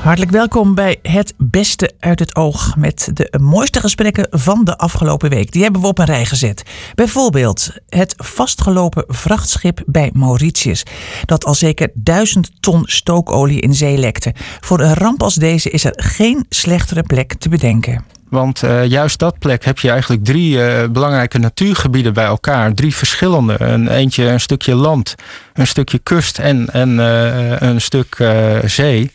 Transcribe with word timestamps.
Hartelijk 0.00 0.30
welkom 0.30 0.74
bij 0.74 0.98
Het 1.02 1.34
Beste 1.38 1.92
uit 1.98 2.18
het 2.18 2.36
Oog. 2.36 2.76
Met 2.76 3.10
de 3.14 3.38
mooiste 3.40 3.80
gesprekken 3.80 4.26
van 4.30 4.64
de 4.64 4.78
afgelopen 4.78 5.30
week. 5.30 5.52
Die 5.52 5.62
hebben 5.62 5.80
we 5.80 5.86
op 5.86 5.98
een 5.98 6.04
rij 6.04 6.24
gezet. 6.24 6.62
Bijvoorbeeld 6.94 7.70
het 7.88 8.14
vastgelopen 8.16 9.04
vrachtschip 9.08 9.82
bij 9.86 10.10
Mauritius. 10.14 10.82
Dat 11.24 11.44
al 11.44 11.54
zeker 11.54 11.90
duizend 11.94 12.50
ton 12.60 12.82
stookolie 12.84 13.60
in 13.60 13.74
zee 13.74 13.96
lekte. 13.96 14.34
Voor 14.60 14.80
een 14.80 14.94
ramp 14.94 15.22
als 15.22 15.34
deze 15.34 15.70
is 15.70 15.84
er 15.84 15.94
geen 15.96 16.46
slechtere 16.48 17.02
plek 17.02 17.34
te 17.34 17.48
bedenken. 17.48 18.04
Want 18.28 18.62
uh, 18.62 18.86
juist 18.86 19.18
dat 19.18 19.38
plek 19.38 19.64
heb 19.64 19.78
je 19.78 19.90
eigenlijk 19.90 20.24
drie 20.24 20.56
uh, 20.56 20.88
belangrijke 20.88 21.38
natuurgebieden 21.38 22.14
bij 22.14 22.24
elkaar. 22.24 22.74
Drie 22.74 22.94
verschillende. 22.94 23.56
Een, 23.58 23.88
eentje 23.88 24.24
een 24.24 24.40
stukje 24.40 24.74
land, 24.74 25.14
een 25.52 25.66
stukje 25.66 25.98
kust 25.98 26.38
en, 26.38 26.72
en 26.72 26.90
uh, 26.98 27.60
een 27.60 27.80
stuk 27.80 28.16
zee. 28.64 29.10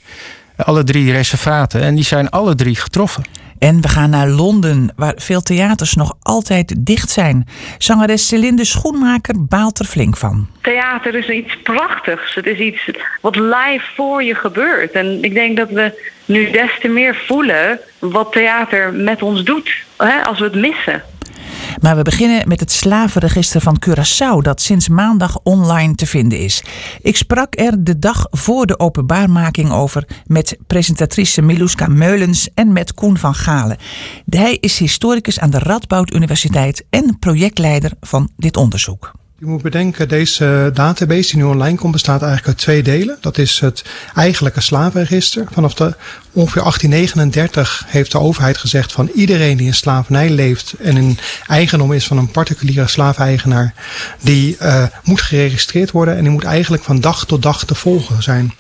Alle 0.58 0.84
drie 0.84 1.12
reservaten. 1.12 1.82
En 1.82 1.96
die 1.96 2.04
zijn 2.04 2.30
alle 2.30 2.56
drie 2.56 2.76
getroffen. 2.76 3.24
En 3.60 3.82
we 3.82 3.88
gaan 3.88 4.10
naar 4.10 4.28
Londen, 4.28 4.94
waar 4.96 5.14
veel 5.16 5.42
theaters 5.42 5.94
nog 5.94 6.16
altijd 6.22 6.76
dicht 6.78 7.10
zijn. 7.10 7.48
Zangeres 7.78 8.28
Celinde 8.28 8.66
Schoenmaker 8.66 9.46
baalt 9.46 9.80
er 9.80 9.86
flink 9.86 10.18
van. 10.18 10.48
Theater 10.62 11.16
is 11.16 11.30
iets 11.30 11.58
prachtigs. 11.64 12.36
Het 12.36 12.46
is 12.46 12.60
iets 12.60 12.90
wat 13.22 13.36
live 13.36 13.84
voor 13.96 14.24
je 14.24 14.36
gebeurt. 14.36 14.92
En 14.92 15.24
ik 15.24 15.34
denk 15.34 15.58
dat 15.58 15.70
we 15.70 16.14
nu 16.26 16.52
des 16.52 16.72
te 16.82 16.88
meer 16.88 17.24
voelen 17.28 17.80
wat 18.00 18.32
theater 18.32 18.94
met 18.94 19.22
ons 19.22 19.44
doet 19.44 19.74
hè, 19.98 20.24
als 20.24 20.40
we 20.40 20.46
het 20.46 20.56
missen. 20.56 21.04
Maar 21.82 21.96
we 21.96 22.02
beginnen 22.02 22.48
met 22.48 22.60
het 22.60 22.72
slavenregister 22.72 23.62
van 23.62 23.82
Curaçao, 23.86 24.42
dat 24.42 24.62
sinds 24.62 24.88
maandag 24.88 25.40
online 25.44 25.96
te 25.96 26.06
vinden 26.06 26.40
is. 26.40 26.64
Ik 27.02 27.18
sprak 27.18 27.60
er 27.60 27.84
de 27.84 28.00
dag 28.00 28.28
voor 28.30 28.66
de 28.66 28.80
openbaarmaking 28.80 29.72
over 29.72 30.08
met 30.26 30.58
presentatrice 30.68 31.42
Miluska 31.42 31.88
Meulens 31.88 32.50
en 32.54 32.74
met 32.74 32.94
Koen 32.94 33.18
van 33.18 33.36
Galen. 33.36 33.78
Hij 34.30 34.58
is 34.60 34.80
historicus 34.80 35.40
aan 35.40 35.50
de 35.50 35.60
Radboud 35.60 36.14
Universiteit 36.14 36.86
en 36.90 37.20
projectleider 37.20 37.92
van 38.00 38.30
dit 38.38 38.58
onderzoek. 38.58 39.25
Je 39.40 39.46
moet 39.46 39.62
bedenken, 39.62 40.08
deze 40.08 40.72
database 40.74 41.32
die 41.32 41.44
nu 41.44 41.44
online 41.44 41.78
komt 41.78 41.92
bestaat 41.92 42.22
eigenlijk 42.22 42.48
uit 42.48 42.58
twee 42.58 42.84
delen. 42.84 43.18
Dat 43.22 43.38
is 43.38 43.60
het 43.60 43.84
eigenlijke 44.14 44.62
slavenregister. 44.62 45.46
Vanaf 45.52 45.74
de 45.74 45.96
ongeveer 46.32 46.62
1839 46.62 47.84
heeft 47.88 48.12
de 48.12 48.20
overheid 48.20 48.58
gezegd 48.58 48.92
van 48.92 49.10
iedereen 49.14 49.58
die 49.58 49.68
in 49.68 49.74
slavernij 49.74 50.30
leeft 50.30 50.74
en 50.80 50.98
in 50.98 51.18
eigendom 51.48 51.94
is 51.94 52.08
van 52.08 52.18
een 52.18 52.32
particuliere 52.32 52.88
slaafeigenaar, 52.88 53.74
die 54.22 54.58
uh, 54.62 54.84
moet 55.04 55.22
geregistreerd 55.22 55.92
worden 55.92 56.16
en 56.16 56.24
die 56.24 56.32
moet 56.32 56.44
eigenlijk 56.44 56.84
van 56.84 57.02
dag 57.02 57.26
tot 57.26 57.42
dag 57.42 57.66
te 57.66 57.76
volgen 57.76 58.24
zijn. 58.24 58.54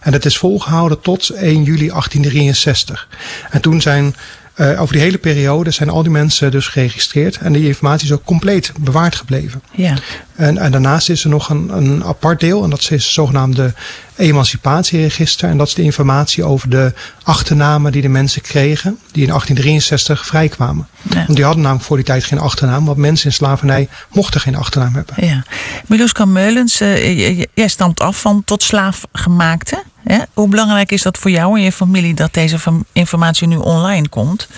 En 0.00 0.12
dat 0.12 0.24
is 0.24 0.38
volgehouden 0.38 1.00
tot 1.00 1.28
1 1.30 1.62
juli 1.62 1.88
1863. 1.88 3.08
En 3.50 3.60
toen 3.60 3.80
zijn 3.80 4.14
uh, 4.56 4.80
over 4.80 4.94
die 4.94 5.02
hele 5.02 5.18
periode 5.18 5.70
zijn 5.70 5.88
al 5.88 6.02
die 6.02 6.12
mensen 6.12 6.50
dus 6.50 6.68
geregistreerd. 6.68 7.36
En 7.36 7.52
die 7.52 7.66
informatie 7.66 8.06
is 8.06 8.12
ook 8.12 8.24
compleet 8.24 8.72
bewaard 8.80 9.14
gebleven. 9.14 9.62
Ja. 9.72 9.96
En, 10.42 10.58
en 10.58 10.72
daarnaast 10.72 11.08
is 11.08 11.24
er 11.24 11.30
nog 11.30 11.48
een, 11.48 11.70
een 11.76 12.04
apart 12.04 12.40
deel. 12.40 12.64
En 12.64 12.70
dat 12.70 12.78
is 12.78 12.88
het 12.88 13.02
zogenaamde 13.02 13.74
emancipatieregister. 14.16 15.48
En 15.48 15.56
dat 15.56 15.66
is 15.66 15.74
de 15.74 15.82
informatie 15.82 16.44
over 16.44 16.70
de 16.70 16.92
achternamen 17.22 17.92
die 17.92 18.02
de 18.02 18.08
mensen 18.08 18.42
kregen. 18.42 18.98
Die 19.12 19.22
in 19.22 19.28
1863 19.28 20.26
vrijkwamen. 20.26 20.88
Ja. 21.02 21.14
Want 21.14 21.34
die 21.34 21.44
hadden 21.44 21.62
namelijk 21.62 21.86
voor 21.86 21.96
die 21.96 22.06
tijd 22.06 22.24
geen 22.24 22.38
achternaam. 22.38 22.84
Want 22.84 22.98
mensen 22.98 23.26
in 23.26 23.32
slavernij 23.32 23.88
mochten 24.12 24.40
geen 24.40 24.56
achternaam 24.56 24.94
hebben. 24.94 25.26
Ja. 25.26 25.44
Miluska 25.86 26.24
Meulens, 26.24 26.80
uh, 26.80 27.38
jij 27.54 27.68
stamt 27.68 28.00
af 28.00 28.20
van 28.20 28.42
tot 28.44 28.62
slaafgemaakte. 28.62 29.82
Ja? 30.04 30.26
Hoe 30.32 30.48
belangrijk 30.48 30.92
is 30.92 31.02
dat 31.02 31.18
voor 31.18 31.30
jou 31.30 31.56
en 31.56 31.64
je 31.64 31.72
familie 31.72 32.14
dat 32.14 32.34
deze 32.34 32.58
informatie 32.92 33.46
nu 33.46 33.56
online 33.56 34.08
komt? 34.08 34.48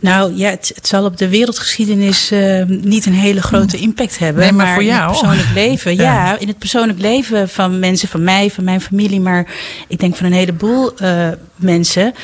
Nou 0.00 0.36
ja, 0.36 0.50
het, 0.50 0.72
het, 0.74 0.86
zal 0.86 1.04
op 1.04 1.16
de 1.16 1.28
wereldgeschiedenis 1.28 2.32
uh, 2.32 2.64
niet 2.66 3.06
een 3.06 3.14
hele 3.14 3.42
grote 3.42 3.76
impact 3.76 4.18
hebben. 4.18 4.42
Nee, 4.42 4.52
maar, 4.52 4.74
voor 4.74 4.84
jou? 4.84 5.02
In 5.02 5.08
het 5.08 5.20
persoonlijk 5.20 5.54
leven, 5.54 5.94
ja. 6.02 6.02
ja. 6.02 6.38
in 6.38 6.48
het 6.48 6.58
persoonlijk 6.58 6.98
leven 6.98 7.48
van 7.48 7.78
mensen, 7.78 8.08
van 8.08 8.24
mij, 8.24 8.50
van 8.50 8.64
mijn 8.64 8.80
familie, 8.80 9.20
maar 9.20 9.46
ik 9.88 10.00
denk 10.00 10.16
van 10.16 10.26
een 10.26 10.32
heleboel 10.32 10.92
uh, 11.02 11.28
mensen, 11.56 12.14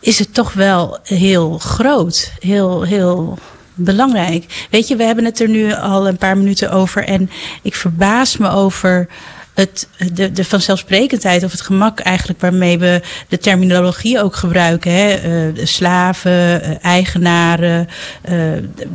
is 0.00 0.18
het 0.18 0.34
toch 0.34 0.52
wel 0.52 0.98
heel 1.02 1.58
groot. 1.58 2.32
Heel, 2.40 2.82
heel 2.82 3.38
belangrijk. 3.74 4.66
Weet 4.70 4.88
je, 4.88 4.96
we 4.96 5.04
hebben 5.04 5.24
het 5.24 5.40
er 5.40 5.48
nu 5.48 5.72
al 5.72 6.08
een 6.08 6.16
paar 6.16 6.36
minuten 6.36 6.70
over 6.70 7.04
en 7.04 7.30
ik 7.62 7.74
verbaas 7.74 8.36
me 8.36 8.50
over 8.50 9.08
het, 9.58 9.88
de, 10.12 10.32
de 10.32 10.44
vanzelfsprekendheid 10.44 11.44
of 11.44 11.52
het 11.52 11.60
gemak 11.60 12.00
eigenlijk 12.00 12.40
waarmee 12.40 12.78
we 12.78 13.00
de 13.28 13.38
terminologie 13.38 14.22
ook 14.22 14.36
gebruiken. 14.36 14.92
Hè? 14.92 15.48
Uh, 15.48 15.66
slaven, 15.66 16.30
uh, 16.32 16.84
eigenaren, 16.84 17.88
uh, 18.30 18.52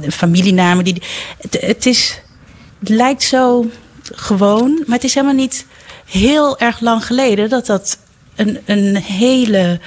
familienamen. 0.09 0.83
Die, 0.83 1.01
het, 1.41 1.61
het, 1.61 1.85
is, 1.85 2.21
het 2.79 2.89
lijkt 2.89 3.23
zo 3.23 3.65
gewoon, 4.03 4.83
maar 4.85 4.95
het 4.95 5.03
is 5.03 5.13
helemaal 5.13 5.35
niet 5.35 5.65
heel 6.05 6.59
erg 6.59 6.79
lang 6.79 7.05
geleden 7.05 7.49
dat 7.49 7.65
dat 7.65 7.97
een, 8.35 8.59
een 8.65 8.95
hele 8.95 9.79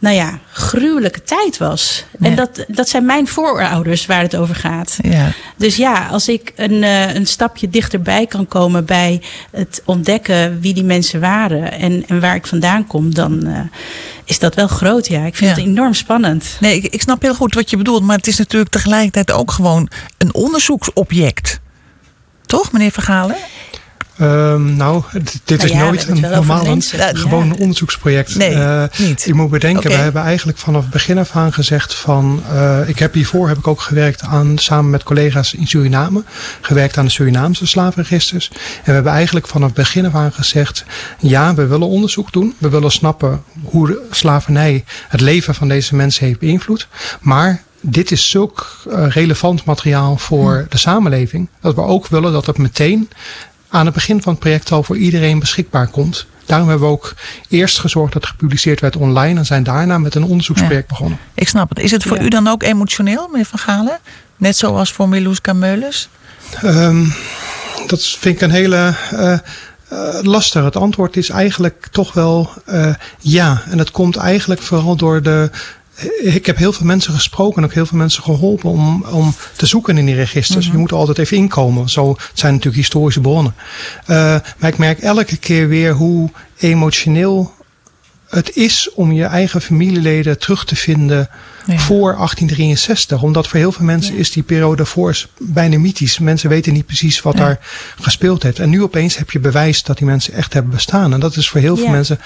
nou 0.00 0.14
ja, 0.14 0.38
gruwelijke 0.52 1.22
tijd 1.22 1.58
was. 1.58 2.04
Ja. 2.18 2.26
En 2.26 2.36
dat, 2.36 2.64
dat 2.68 2.88
zijn 2.88 3.04
mijn 3.04 3.28
voorouders 3.28 4.06
waar 4.06 4.22
het 4.22 4.36
over 4.36 4.54
gaat. 4.54 4.98
Ja. 5.02 5.32
Dus 5.56 5.76
ja, 5.76 6.06
als 6.06 6.28
ik 6.28 6.52
een, 6.56 6.82
uh, 6.82 7.14
een 7.14 7.26
stapje 7.26 7.68
dichterbij 7.68 8.26
kan 8.26 8.46
komen 8.46 8.84
bij 8.84 9.22
het 9.50 9.82
ontdekken 9.84 10.60
wie 10.60 10.74
die 10.74 10.84
mensen 10.84 11.20
waren 11.20 11.72
en, 11.72 12.04
en 12.06 12.20
waar 12.20 12.34
ik 12.34 12.46
vandaan 12.46 12.86
kom, 12.86 13.14
dan 13.14 13.46
uh, 13.46 13.58
is 14.24 14.38
dat 14.38 14.54
wel 14.54 14.68
groot. 14.68 15.06
Ja, 15.06 15.24
ik 15.24 15.36
vind 15.36 15.50
ja. 15.50 15.56
het 15.56 15.66
enorm 15.66 15.94
spannend. 15.94 16.56
Nee, 16.60 16.76
ik, 16.76 16.92
ik 16.92 17.02
snap 17.02 17.22
heel 17.22 17.34
goed 17.34 17.54
wat 17.54 17.70
je 17.70 17.76
bedoelt, 17.76 18.02
maar 18.02 18.16
het 18.16 18.26
is 18.26 18.38
natuurlijk 18.38 18.70
tegelijkertijd 18.70 19.32
ook 19.32 19.50
gewoon 19.50 19.88
een 20.18 20.34
onderzoeksobject. 20.34 21.60
Toch, 22.46 22.72
meneer 22.72 22.90
Vergalen? 22.90 23.36
Um, 24.20 24.76
nou, 24.76 25.02
dit 25.12 25.58
nou 25.58 25.64
is 25.64 25.70
ja, 25.70 25.84
nooit 25.84 26.08
een 26.08 26.20
normaal 26.20 26.66
een, 26.66 26.82
gewoon 27.16 27.56
onderzoeksproject. 27.56 28.36
Nee, 28.36 28.54
uh, 28.54 28.84
niet. 28.98 29.22
Je 29.22 29.34
moet 29.34 29.50
bedenken, 29.50 29.84
okay. 29.84 29.96
we 29.96 30.02
hebben 30.02 30.22
eigenlijk 30.22 30.58
vanaf 30.58 30.82
het 30.82 30.90
begin 30.90 31.18
af 31.18 31.36
aan 31.36 31.52
gezegd 31.52 31.94
van... 31.94 32.42
Uh, 32.52 32.88
ik 32.88 32.98
heb 32.98 33.14
hiervoor 33.14 33.48
heb 33.48 33.58
ik 33.58 33.66
ook 33.66 33.80
gewerkt 33.80 34.22
aan, 34.22 34.58
samen 34.58 34.90
met 34.90 35.02
collega's 35.02 35.54
in 35.54 35.66
Suriname. 35.66 36.22
Gewerkt 36.60 36.98
aan 36.98 37.04
de 37.04 37.10
Surinaamse 37.10 37.66
slavenregisters. 37.66 38.48
En 38.48 38.84
we 38.84 38.92
hebben 38.92 39.12
eigenlijk 39.12 39.46
vanaf 39.46 39.68
het 39.68 39.76
begin 39.76 40.06
af 40.06 40.14
aan 40.14 40.32
gezegd... 40.32 40.84
ja, 41.18 41.54
we 41.54 41.66
willen 41.66 41.88
onderzoek 41.88 42.32
doen. 42.32 42.54
We 42.58 42.68
willen 42.68 42.90
snappen 42.90 43.42
hoe 43.62 43.86
de 43.86 44.06
slavernij 44.10 44.84
het 45.08 45.20
leven 45.20 45.54
van 45.54 45.68
deze 45.68 45.94
mensen 45.94 46.26
heeft 46.26 46.38
beïnvloed. 46.38 46.88
Maar 47.20 47.62
dit 47.80 48.10
is 48.10 48.30
zulk 48.30 48.82
uh, 48.88 49.06
relevant 49.08 49.64
materiaal 49.64 50.16
voor 50.16 50.52
hmm. 50.52 50.66
de 50.68 50.78
samenleving. 50.78 51.48
Dat 51.60 51.74
we 51.74 51.80
ook 51.80 52.06
willen 52.06 52.32
dat 52.32 52.46
het 52.46 52.58
meteen 52.58 53.08
aan 53.70 53.84
het 53.84 53.94
begin 53.94 54.22
van 54.22 54.32
het 54.32 54.40
project 54.40 54.72
al 54.72 54.82
voor 54.82 54.96
iedereen 54.96 55.38
beschikbaar 55.38 55.86
komt. 55.88 56.26
Daarom 56.46 56.68
hebben 56.68 56.86
we 56.86 56.92
ook 56.92 57.14
eerst 57.48 57.78
gezorgd 57.78 58.12
dat 58.12 58.22
het 58.22 58.30
gepubliceerd 58.30 58.80
werd 58.80 58.96
online 58.96 59.38
en 59.38 59.46
zijn 59.46 59.62
daarna 59.62 59.98
met 59.98 60.14
een 60.14 60.24
onderzoeksproject 60.24 60.88
ja. 60.88 60.94
begonnen. 60.94 61.18
Ik 61.34 61.48
snap 61.48 61.68
het. 61.68 61.78
Is 61.78 61.90
het 61.90 62.02
voor 62.02 62.16
ja. 62.16 62.22
u 62.22 62.28
dan 62.28 62.48
ook 62.48 62.62
emotioneel, 62.62 63.28
meneer 63.28 63.46
Van 63.46 63.58
Galen? 63.58 63.98
Net 64.36 64.56
zoals 64.56 64.92
voor 64.92 65.08
Milouska 65.08 65.52
Meulens? 65.52 66.08
Um, 66.64 67.14
dat 67.86 68.02
vind 68.02 68.34
ik 68.34 68.40
een 68.40 68.50
hele 68.50 68.94
uh, 69.12 69.38
uh, 69.92 70.22
lastig. 70.22 70.64
Het 70.64 70.76
antwoord 70.76 71.16
is 71.16 71.28
eigenlijk 71.28 71.86
toch 71.90 72.12
wel 72.12 72.50
uh, 72.66 72.94
ja. 73.18 73.62
En 73.70 73.78
het 73.78 73.90
komt 73.90 74.16
eigenlijk 74.16 74.62
vooral 74.62 74.96
door 74.96 75.22
de 75.22 75.50
ik 76.22 76.46
heb 76.46 76.56
heel 76.56 76.72
veel 76.72 76.86
mensen 76.86 77.12
gesproken 77.12 77.56
en 77.56 77.68
ook 77.68 77.74
heel 77.74 77.86
veel 77.86 77.98
mensen 77.98 78.22
geholpen 78.22 78.70
om, 78.70 79.04
om 79.10 79.34
te 79.56 79.66
zoeken 79.66 79.98
in 79.98 80.06
die 80.06 80.14
registers. 80.14 80.56
Mm 80.56 80.62
-hmm. 80.62 80.72
Je 80.72 80.78
moet 80.78 80.90
er 80.90 80.96
altijd 80.96 81.18
even 81.18 81.36
inkomen. 81.36 81.88
Zo, 81.88 82.10
het 82.10 82.38
zijn 82.38 82.52
natuurlijk 82.52 82.82
historische 82.82 83.20
bronnen. 83.20 83.54
Uh, 84.06 84.16
maar 84.56 84.70
ik 84.70 84.78
merk 84.78 84.98
elke 84.98 85.36
keer 85.36 85.68
weer 85.68 85.92
hoe 85.92 86.30
emotioneel 86.58 87.52
het 88.30 88.56
is 88.56 88.90
om 88.94 89.12
je 89.12 89.24
eigen 89.24 89.60
familieleden 89.60 90.38
terug 90.38 90.64
te 90.64 90.76
vinden 90.76 91.28
ja. 91.66 91.78
voor 91.78 92.14
1863. 92.14 93.22
Omdat 93.22 93.48
voor 93.48 93.58
heel 93.58 93.72
veel 93.72 93.84
mensen 93.84 94.14
ja. 94.14 94.20
is 94.20 94.30
die 94.30 94.42
periode 94.42 94.76
daarvoor 94.76 95.26
bijna 95.38 95.78
mythisch. 95.78 96.18
Mensen 96.18 96.48
weten 96.48 96.72
niet 96.72 96.86
precies 96.86 97.22
wat 97.22 97.34
ja. 97.34 97.40
daar 97.40 97.58
gespeeld 98.00 98.42
heeft. 98.42 98.58
En 98.58 98.70
nu 98.70 98.82
opeens 98.82 99.16
heb 99.16 99.30
je 99.30 99.38
bewijs 99.38 99.82
dat 99.82 99.98
die 99.98 100.06
mensen 100.06 100.32
echt 100.32 100.52
hebben 100.52 100.72
bestaan. 100.72 101.12
En 101.12 101.20
dat 101.20 101.36
is 101.36 101.48
voor 101.48 101.60
heel 101.60 101.76
veel 101.76 101.88
mensen 101.88 102.20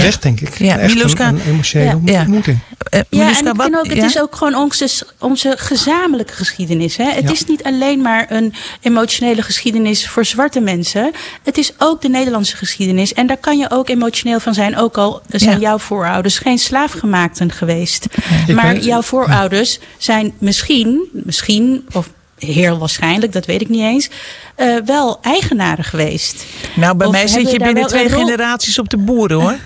Terecht, 0.00 0.22
denk 0.22 0.40
ik. 0.40 0.58
Ja, 0.58 0.78
Echt 0.78 0.94
Miluska- 0.94 1.28
een, 1.28 1.34
een 1.34 1.40
emotionele 1.52 2.00
Ja. 2.04 2.20
ontmoeting. 2.20 2.58
Eh, 2.90 3.00
Ja, 3.10 3.22
Miluska, 3.24 3.52
en 3.64 3.76
ook, 3.78 3.86
het 3.86 3.96
ja? 3.96 4.04
is 4.04 4.20
ook 4.20 4.36
gewoon 4.36 4.54
onze, 4.54 4.88
onze 5.18 5.54
gezamenlijke 5.56 6.32
geschiedenis. 6.32 6.96
Hè? 6.96 7.04
Het 7.10 7.24
Ja. 7.24 7.30
is 7.30 7.44
niet 7.46 7.62
alleen 7.62 8.00
maar 8.00 8.26
een 8.28 8.54
emotionele 8.80 9.42
geschiedenis 9.42 10.08
voor 10.08 10.24
zwarte 10.24 10.60
mensen. 10.60 11.12
Het 11.42 11.58
is 11.58 11.72
ook 11.78 12.02
de 12.02 12.08
Nederlandse 12.08 12.56
geschiedenis. 12.56 13.12
En 13.14 13.26
daar 13.26 13.36
kan 13.36 13.58
je 13.58 13.70
ook 13.70 13.88
emotioneel 13.88 14.40
van 14.40 14.54
zijn. 14.54 14.76
Ook 14.78 14.98
al 14.98 15.22
zijn 15.28 15.50
Ja. 15.54 15.58
jouw 15.60 15.78
voorouders 15.78 16.38
geen 16.38 16.58
slaafgemaakten 16.58 17.52
geweest. 17.52 18.06
Maar 18.54 18.72
weet- 18.72 18.84
jouw 18.84 19.02
voorouders 19.02 19.78
zijn 19.98 20.32
misschien, 20.38 21.08
misschien, 21.12 21.86
of 21.92 22.08
heel 22.38 22.78
waarschijnlijk, 22.78 23.32
dat 23.32 23.46
weet 23.46 23.60
ik 23.60 23.68
niet 23.68 23.80
eens, 23.82 24.08
eh, 24.54 24.76
wel 24.84 25.18
eigenaren 25.22 25.84
geweest. 25.84 26.44
Nou, 26.76 26.96
bij 26.96 27.06
Of 27.06 27.12
mij 27.12 27.26
zit 27.26 27.50
je 27.50 27.58
binnen 27.58 27.86
twee 27.86 28.08
generaties 28.08 28.78
op 28.78 28.88
de 28.90 28.96
boeren, 28.96 29.40
hoor. 29.40 29.56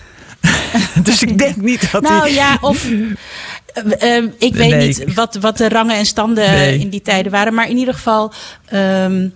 dus 1.02 1.22
ik 1.22 1.38
denk 1.38 1.56
niet 1.56 1.92
dat 1.92 2.02
Nou 2.02 2.24
die... 2.24 2.34
ja, 2.34 2.58
of. 2.60 2.86
eh, 3.74 4.16
eh, 4.16 4.24
ik 4.38 4.54
weet 4.54 4.70
Nee. 4.70 4.86
niet 4.86 5.14
wat, 5.14 5.34
wat 5.40 5.56
de 5.56 5.68
rangen 5.68 5.96
en 5.96 6.06
standen 6.06 6.50
Nee. 6.50 6.78
in 6.78 6.88
die 6.88 7.02
tijden 7.02 7.32
waren. 7.32 7.54
Maar 7.54 7.68
in 7.68 7.76
ieder 7.76 7.94
geval. 7.94 8.32
ehm, 8.68 9.28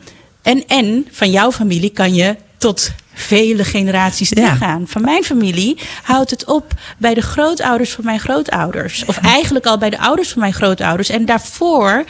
en, 0.43 0.65
en 0.67 1.07
van 1.11 1.31
jouw 1.31 1.53
familie 1.53 1.91
kan 1.91 2.15
je 2.15 2.37
tot 2.59 2.91
vele 3.15 3.65
generaties 3.65 4.29
Ja. 4.29 4.35
teruggaan. 4.35 4.85
Van 4.89 5.03
mijn 5.03 5.25
familie 5.25 5.79
houdt 6.03 6.31
het 6.31 6.45
op 6.45 6.73
bij 6.99 7.15
de 7.15 7.21
grootouders 7.21 7.91
van 7.93 8.05
mijn 8.05 8.21
grootouders. 8.21 9.05
Of 9.05 9.17
eigenlijk 9.19 9.67
al 9.67 9.79
bij 9.79 9.91
de 9.91 9.99
ouders 9.99 10.29
van 10.29 10.41
mijn 10.41 10.53
grootouders. 10.53 11.09
En 11.09 11.25
daarvoor. 11.25 12.05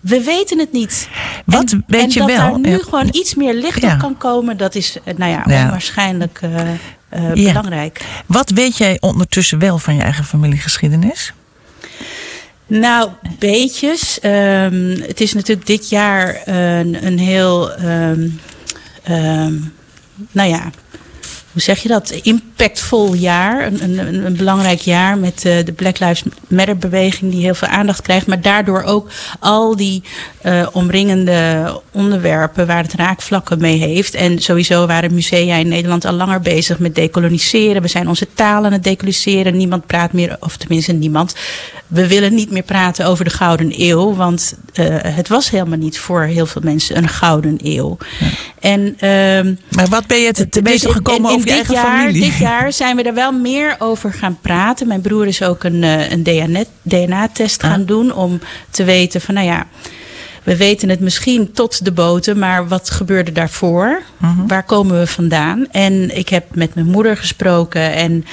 We 0.00 0.22
weten 0.22 0.58
het 0.58 0.72
niet. 0.72 1.08
Wat 1.44 1.72
en, 1.72 1.84
weet 1.86 2.00
en 2.02 2.08
je 2.10 2.18
dat 2.18 2.28
wel? 2.28 2.36
daar 2.36 2.58
nu 2.58 2.70
Ja. 2.70 2.78
gewoon 2.78 3.08
iets 3.12 3.34
meer 3.34 3.54
licht 3.54 3.80
Ja. 3.82 3.92
op 3.92 3.98
kan 3.98 4.16
komen, 4.16 4.56
dat 4.56 4.74
is 4.74 4.96
eh, 5.04 5.14
nou 5.16 5.30
ja, 5.30 5.42
onwaarschijnlijk 5.64 6.38
eh, 6.42 6.50
eh, 7.08 7.34
Ja. 7.34 7.48
belangrijk. 7.48 8.00
Wat 8.26 8.50
weet 8.50 8.76
jij 8.76 8.96
ondertussen 9.00 9.58
wel 9.58 9.78
van 9.78 9.94
je 9.94 10.02
eigen 10.02 10.24
familiegeschiedenis? 10.24 11.32
Nou, 12.66 13.10
beetjes. 13.38 14.20
Ehm, 14.20 15.00
het 15.00 15.20
is 15.20 15.32
natuurlijk 15.32 15.66
dit 15.66 15.88
jaar 15.88 16.40
een, 16.44 17.06
een 17.06 17.18
heel, 17.18 17.72
ehm, 17.72 18.28
ehm, 19.02 19.54
nou 20.32 20.48
ja, 20.48 20.70
hoe 21.52 21.62
zeg 21.62 21.78
je 21.82 21.88
dat? 21.88 22.10
Impactvol 22.58 23.14
jaar. 23.14 23.66
Een, 23.66 23.82
een, 23.82 24.24
een 24.26 24.36
belangrijk 24.36 24.80
jaar 24.80 25.18
met 25.18 25.44
eh, 25.44 25.64
de 25.64 25.72
Black 25.72 25.98
Lives 25.98 26.22
Matter 26.48 26.76
beweging 26.76 27.32
die 27.32 27.40
heel 27.42 27.54
veel 27.54 27.68
aandacht 27.68 28.02
krijgt. 28.02 28.26
Maar 28.26 28.40
daardoor 28.40 28.82
ook 28.82 29.08
al 29.40 29.76
die 29.76 30.02
eh, 30.42 30.66
omringende 30.72 31.80
onderwerpen 31.92 32.66
waar 32.66 32.82
het 32.82 32.92
raakvlakken 32.92 33.58
mee 33.60 33.78
heeft. 33.78 34.14
En 34.14 34.38
sowieso 34.38 34.86
waren 34.86 35.14
musea 35.14 35.56
in 35.56 35.68
Nederland 35.68 36.04
al 36.04 36.12
langer 36.12 36.40
bezig 36.40 36.78
met 36.78 36.94
decoloniseren. 36.94 37.82
We 37.82 37.88
zijn 37.88 38.08
onze 38.08 38.26
taal 38.34 38.64
aan 38.64 38.72
het 38.72 38.84
decoloniseren. 38.84 39.56
Niemand 39.56 39.86
praat 39.86 40.12
meer, 40.12 40.36
of 40.40 40.56
tenminste 40.56 40.92
niemand. 40.92 41.34
We 41.86 42.06
willen 42.06 42.34
niet 42.34 42.50
meer 42.50 42.62
praten 42.62 43.06
over 43.06 43.24
de 43.24 43.30
Gouden 43.30 43.72
Eeuw. 43.76 44.14
Want 44.14 44.54
eh, 44.72 44.86
het 45.02 45.28
was 45.28 45.50
helemaal 45.50 45.78
niet 45.78 45.98
voor 45.98 46.22
heel 46.22 46.46
veel 46.46 46.62
mensen 46.64 46.96
een 46.96 47.08
Gouden 47.08 47.58
Eeuw. 47.62 47.96
En... 48.60 48.94
ehm, 48.98 49.54
Maar 49.70 49.86
wat 49.88 50.06
ben 50.06 50.18
je 50.18 50.32
te, 50.32 50.48
te 50.48 50.62
dus 50.62 50.72
weten 50.72 50.92
gekomen 50.92 51.20
in- 51.20 51.28
in 51.30 51.34
over 51.34 51.46
je 51.48 51.52
eigen 51.54 51.74
jaar, 51.74 51.84
familie? 52.00 52.32
Dit 52.46 52.54
jaar 52.54 52.72
zijn 52.72 52.96
we 52.96 53.02
er 53.02 53.14
wel 53.14 53.32
meer 53.32 53.76
over 53.78 54.12
gaan 54.12 54.38
praten. 54.40 54.86
Mijn 54.86 55.00
broer 55.00 55.26
is 55.26 55.42
ook 55.42 55.64
een, 55.64 55.82
eh, 55.82 56.10
een 56.10 56.22
DNA-test 56.82 57.62
gaan 57.62 57.80
Ah. 57.80 57.86
doen 57.86 58.12
om 58.14 58.40
te 58.70 58.84
weten 58.84 59.20
van, 59.20 59.34
nou 59.34 59.46
ja, 59.46 59.66
we 60.42 60.56
weten 60.56 60.88
het 60.88 61.00
misschien 61.00 61.52
tot 61.52 61.84
de 61.84 61.92
boten, 61.92 62.38
maar 62.38 62.68
wat 62.68 62.90
gebeurde 62.90 63.32
daarvoor? 63.32 64.02
Mhm. 64.16 64.46
Waar 64.46 64.62
komen 64.62 64.98
we 64.98 65.06
vandaan? 65.06 65.66
En 65.70 66.16
ik 66.16 66.28
heb 66.28 66.44
met 66.54 66.74
mijn 66.74 66.86
moeder 66.86 67.16
gesproken 67.16 67.92
en 67.92 68.24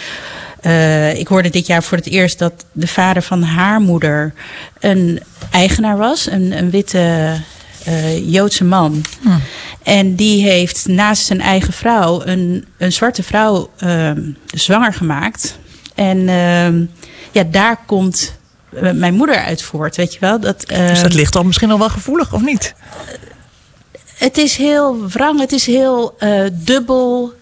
eh, 0.61 1.19
ik 1.19 1.27
hoorde 1.27 1.49
dit 1.49 1.67
jaar 1.67 1.83
voor 1.83 1.97
het 1.97 2.07
eerst 2.07 2.39
dat 2.39 2.53
de 2.71 2.87
vader 2.87 3.21
van 3.21 3.43
haar 3.43 3.79
moeder 3.81 4.33
een 4.79 5.19
eigenaar 5.51 5.97
was, 5.97 6.29
een, 6.31 6.57
een 6.57 6.69
witte 6.69 7.33
eh, 7.83 8.31
Joodse 8.31 8.63
man. 8.63 9.01
En 9.83 10.15
die 10.15 10.43
heeft 10.43 10.87
naast 10.87 11.25
zijn 11.25 11.41
eigen 11.41 11.73
vrouw 11.73 12.21
een, 12.25 12.65
een 12.77 12.91
zwarte 12.91 13.23
vrouw 13.23 13.69
ehm, 13.77 14.21
zwanger 14.45 14.93
gemaakt. 14.93 15.57
En 15.95 16.29
ehm, 16.29 16.83
ja, 17.31 17.43
daar 17.43 17.79
komt 17.85 18.37
eh, 18.73 18.91
mijn 18.91 19.13
moeder 19.13 19.35
uit 19.35 19.61
voort, 19.61 19.95
weet 19.95 20.13
je 20.13 20.19
wel. 20.19 20.39
Dat, 20.39 20.59
Dus 20.67 20.77
ehm, 20.77 21.03
dat 21.03 21.13
ligt 21.13 21.35
al 21.35 21.43
misschien 21.43 21.71
al 21.71 21.79
wel 21.79 21.89
gevoelig, 21.89 22.33
of 22.33 22.41
niet? 22.41 22.73
het 24.17 24.37
is 24.37 24.55
heel 24.55 25.07
wrang, 25.07 25.39
het 25.39 25.51
is 25.51 25.65
heel 25.65 26.15
eh, 26.17 26.43
dubbel 26.51 27.33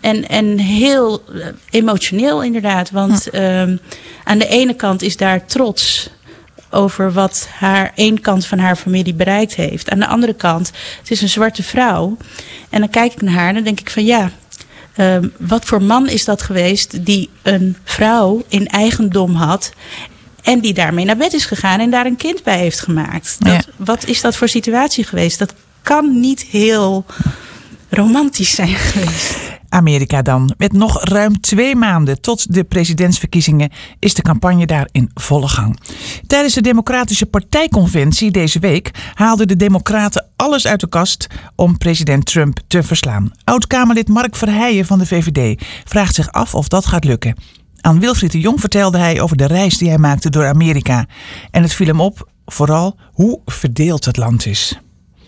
en, 0.00 0.28
en 0.28 0.58
heel 0.58 1.22
emotioneel 1.70 2.42
inderdaad. 2.42 2.90
Want 2.90 3.30
ehm, 3.30 3.76
aan 4.24 4.38
de 4.38 4.46
ene 4.46 4.74
kant 4.74 5.02
is 5.02 5.16
daar 5.16 5.46
trots 5.46 6.10
over 6.74 7.12
wat 7.12 7.48
haar 7.50 7.92
één 7.94 8.20
kant 8.20 8.46
van 8.46 8.58
haar 8.58 8.76
familie 8.76 9.14
bereikt 9.14 9.54
heeft. 9.54 9.90
Aan 9.90 9.98
de 9.98 10.06
andere 10.06 10.34
kant, 10.34 10.72
het 10.98 11.10
is 11.10 11.22
een 11.22 11.28
zwarte 11.28 11.62
vrouw. 11.62 12.16
En 12.70 12.80
dan 12.80 12.90
kijk 12.90 13.12
ik 13.12 13.22
naar 13.22 13.34
haar 13.34 13.48
en 13.48 13.54
dan 13.54 13.64
denk 13.64 13.80
ik 13.80 13.90
van 13.90 14.04
ja, 14.04 14.30
ehm, 14.94 15.28
wat 15.38 15.64
voor 15.64 15.82
man 15.82 16.08
is 16.08 16.24
dat 16.24 16.42
geweest 16.42 17.04
die 17.06 17.30
een 17.42 17.76
vrouw 17.84 18.42
in 18.48 18.66
eigendom 18.66 19.34
had 19.34 19.72
en 20.42 20.60
die 20.60 20.74
daarmee 20.74 21.04
naar 21.04 21.16
bed 21.16 21.32
is 21.32 21.44
gegaan 21.44 21.80
en 21.80 21.90
daar 21.90 22.06
een 22.06 22.16
kind 22.16 22.42
bij 22.42 22.58
heeft 22.58 22.80
gemaakt. 22.80 23.36
Dat, 23.38 23.52
Ja. 23.52 23.60
Wat 23.76 24.06
is 24.06 24.20
dat 24.20 24.36
voor 24.36 24.48
situatie 24.48 25.04
geweest? 25.04 25.38
Dat 25.38 25.54
kan 25.82 26.20
niet 26.20 26.42
heel 26.42 27.04
romantisch 27.88 28.54
zijn 28.54 28.74
geweest. 28.74 29.53
Amerika 29.74 30.22
dan. 30.22 30.54
Met 30.58 30.72
nog 30.72 31.04
ruim 31.04 31.40
twee 31.40 31.76
maanden 31.76 32.20
tot 32.20 32.54
de 32.54 32.64
presidentsverkiezingen 32.64 33.70
is 33.98 34.14
de 34.14 34.22
campagne 34.22 34.66
daar 34.66 34.88
in 34.92 35.10
volle 35.14 35.48
gang. 35.48 35.80
Tijdens 36.26 36.54
de 36.54 36.60
Democratische 36.60 37.26
Partijconventie 37.26 38.30
deze 38.30 38.58
week 38.58 38.90
haalden 39.14 39.48
de 39.48 39.56
Democraten 39.56 40.26
alles 40.36 40.66
uit 40.66 40.80
de 40.80 40.88
kast 40.88 41.26
om 41.54 41.78
president 41.78 42.26
Trump 42.26 42.58
te 42.66 42.82
verslaan. 42.82 43.30
Oud-Kamerlid 43.44 44.08
Mark 44.08 44.36
Verheijen 44.36 44.86
van 44.86 44.98
de 44.98 45.06
VVD 45.06 45.64
vraagt 45.84 46.14
zich 46.14 46.32
af 46.32 46.54
of 46.54 46.68
dat 46.68 46.86
gaat 46.86 47.04
lukken. 47.04 47.36
Aan 47.80 48.00
Wilfried 48.00 48.32
de 48.32 48.40
Jong 48.40 48.60
vertelde 48.60 48.98
hij 48.98 49.20
over 49.20 49.36
de 49.36 49.46
reis 49.46 49.78
die 49.78 49.88
hij 49.88 49.98
maakte 49.98 50.30
door 50.30 50.46
Amerika. 50.46 51.06
En 51.50 51.62
het 51.62 51.74
viel 51.74 51.86
hem 51.86 52.00
op, 52.00 52.28
vooral 52.46 52.96
hoe 53.12 53.40
verdeeld 53.44 54.04
het 54.04 54.16
land 54.16 54.46
is. 54.46 54.78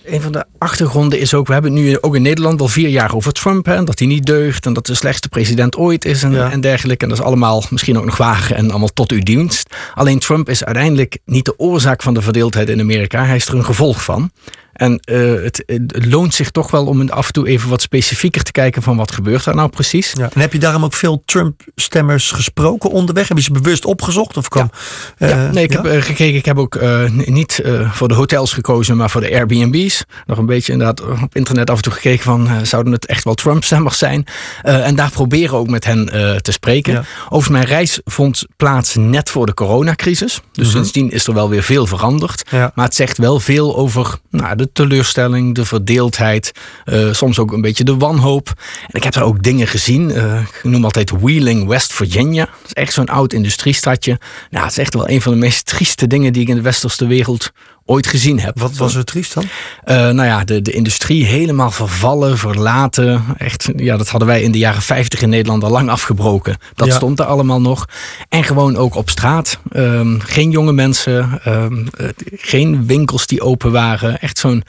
Een 0.07 0.21
van 0.21 0.33
de 0.33 0.45
achtergronden 0.59 1.19
is 1.21 1.35
ook, 1.35 1.47
we 1.47 1.53
hebben 1.53 1.73
het 1.73 1.83
nu 1.83 1.99
ook 2.01 2.15
in 2.15 2.23
Nederland 2.23 2.61
al 2.61 2.69
vier 2.69 2.89
jaar 2.89 3.15
over 3.15 3.33
Trump. 3.33 3.67
Hè, 3.67 3.75
en 3.75 3.85
dat 3.85 3.99
hij 3.99 4.09
niet 4.09 4.27
deugt 4.27 4.67
en 4.67 4.73
dat 4.73 4.87
de 4.87 4.95
slechtste 4.95 5.29
president 5.29 5.77
ooit 5.77 6.05
is 6.05 6.23
en, 6.23 6.33
Ja. 6.33 6.51
en 6.51 6.61
dergelijke. 6.61 7.03
En 7.05 7.09
dat 7.11 7.19
is 7.19 7.25
allemaal 7.25 7.63
misschien 7.71 7.99
ook 7.99 8.05
nog 8.05 8.17
waar 8.17 8.51
en 8.55 8.71
allemaal 8.71 8.93
tot 8.95 9.11
uw 9.13 9.23
dienst. 9.23 9.75
Alleen 9.95 10.19
Trump 10.19 10.49
is 10.49 10.65
uiteindelijk 10.65 11.19
niet 11.25 11.45
de 11.45 11.59
oorzaak 11.59 12.03
van 12.03 12.15
de 12.15 12.23
verdeeldheid 12.23 12.69
in 12.69 12.81
Amerika. 12.81 13.25
Hij 13.25 13.37
is 13.37 13.47
er 13.47 13.55
een 13.55 13.65
gevolg 13.65 14.05
van. 14.05 14.31
En 14.77 14.99
eh, 15.05 15.19
het, 15.43 15.63
het 15.67 16.07
loont 16.07 16.35
zich 16.35 16.51
toch 16.51 16.71
wel 16.71 16.87
om 16.87 17.09
af 17.11 17.27
en 17.27 17.33
toe 17.33 17.49
even 17.49 17.69
wat 17.69 17.83
specifieker 17.83 18.43
te 18.43 18.53
kijken 18.53 18.83
van 18.83 18.97
wat 18.97 19.13
gebeurt 19.13 19.45
daar 19.45 19.55
nou 19.55 19.69
precies. 19.69 20.13
Ja. 20.17 20.29
En 20.35 20.41
heb 20.41 20.53
je 20.53 20.59
daarom 20.59 20.85
ook 20.85 20.95
veel 20.95 21.23
Trump-stemmers 21.25 22.31
gesproken 22.31 22.91
onderweg? 22.91 23.29
Heb 23.29 23.37
je 23.37 23.43
ze 23.43 23.53
bewust 23.53 23.85
opgezocht? 23.85 24.37
Of 24.37 24.49
kwam, 24.49 24.71
Ja, 25.19 25.29
eh, 25.29 25.51
nee, 25.51 25.65
ik 25.65 25.73
ja? 25.73 25.83
heb 25.83 25.93
eh, 25.93 26.03
gekeken. 26.03 26.35
Ik 26.37 26.45
heb 26.45 26.59
ook 26.59 26.75
eh, 26.75 27.11
niet 27.11 27.59
eh, 27.59 27.93
voor 27.93 28.09
de 28.09 28.15
hotels 28.15 28.53
gekozen, 28.53 28.97
maar 28.97 29.11
voor 29.11 29.21
de 29.21 29.31
Airbnb's. 29.33 30.05
Nog 30.27 30.39
een 30.39 30.47
beetje 30.47 30.73
inderdaad 30.73 31.01
op 31.23 31.35
internet 31.37 31.71
af 31.71 31.77
en 31.77 31.83
toe 31.83 31.93
gekeken 31.93 32.23
van, 32.25 32.49
eh, 32.49 32.57
zouden 32.63 32.93
het 32.93 33.07
echt 33.07 33.25
wel 33.25 33.35
Trump-stemmers 33.35 33.99
zijn? 33.99 34.25
Eh, 34.63 34.87
en 34.87 34.95
daar 34.95 35.11
proberen 35.11 35.59
ook 35.59 35.69
met 35.69 35.85
hen 35.85 36.09
eh, 36.13 36.37
te 36.37 36.53
spreken. 36.53 37.05
Overigens, 37.25 37.49
mijn 37.49 37.65
reis 37.65 38.01
vond 38.05 38.45
plaats 38.57 38.95
net 38.95 39.31
voor 39.31 39.47
de 39.47 39.55
coronacrisis. 39.55 40.41
Dus 40.53 40.67
Mhm. 40.67 40.77
sindsdien 40.77 41.11
is 41.11 41.27
er 41.27 41.35
wel 41.35 41.49
weer 41.49 41.63
veel 41.63 41.87
veranderd. 41.87 42.51
Maar 42.51 42.85
het 42.85 42.95
zegt 42.95 43.19
wel 43.19 43.41
veel 43.41 43.77
over 43.77 44.19
nou, 44.31 44.57
de 44.57 44.66
teleurstelling, 44.73 45.55
de 45.55 45.65
verdeeldheid, 45.65 46.53
eh, 46.85 47.13
soms 47.13 47.39
ook 47.39 47.53
een 47.53 47.61
beetje 47.61 47.85
de 47.85 47.97
wanhoop. 47.97 48.49
En 48.81 48.93
ik 48.93 49.03
heb 49.03 49.13
daar 49.13 49.25
ook 49.25 49.43
dingen 49.43 49.67
gezien. 49.67 50.11
eh, 50.11 50.41
ik 50.41 50.61
noem 50.63 50.85
altijd 50.85 51.11
Wheeling, 51.11 51.67
West 51.67 51.93
Virginia. 51.93 52.45
Dat 52.45 52.67
is 52.67 52.73
echt 52.73 52.93
zo'n 52.93 53.07
oud 53.09 53.33
industriestadje. 53.33 54.19
Nou, 54.51 54.63
het 54.65 54.73
is 54.73 54.79
echt 54.79 54.95
wel 54.95 55.09
een 55.09 55.23
van 55.23 55.33
de 55.33 55.39
meest 55.39 55.67
trieste 55.67 56.07
dingen 56.07 56.33
die 56.33 56.43
ik 56.43 56.49
in 56.49 56.55
de 56.57 56.63
westerse 56.63 57.07
wereld 57.07 57.51
ooit 57.87 58.07
gezien 58.07 58.41
heb. 58.41 58.59
Wat 58.61 58.77
was 58.77 58.95
er 58.95 59.05
triest 59.05 59.35
dan? 59.35 59.45
Eh, 59.85 59.97
nou 59.97 60.25
ja, 60.25 60.45
de, 60.45 60.63
de 60.63 60.73
industrie 60.73 61.25
helemaal 61.25 61.71
vervallen, 61.71 62.39
verlaten. 62.39 63.25
Echt, 63.39 63.69
ja, 63.77 63.97
dat 63.97 64.09
hadden 64.09 64.29
wij 64.29 64.43
in 64.43 64.53
de 64.53 64.59
jaren 64.59 64.83
50 64.83 65.23
in 65.23 65.29
Nederland 65.29 65.65
al 65.65 65.71
lang 65.71 65.89
afgebroken. 65.91 66.57
Dat 66.75 66.89
Ja. 66.89 66.95
stond 66.95 67.19
er 67.19 67.25
allemaal 67.27 67.61
nog. 67.61 67.87
En 68.29 68.45
gewoon 68.45 68.77
ook 68.77 68.95
op 68.95 69.11
straat. 69.11 69.59
Ehm, 69.73 70.19
geen 70.19 70.51
jonge 70.51 70.73
mensen, 70.73 71.41
ehm, 71.45 71.87
eh, 71.97 72.09
geen 72.37 72.87
winkels 72.87 73.27
die 73.27 73.41
open 73.43 73.73
waren. 73.73 74.21
Echt 74.21 74.39
zo'n 74.39 74.63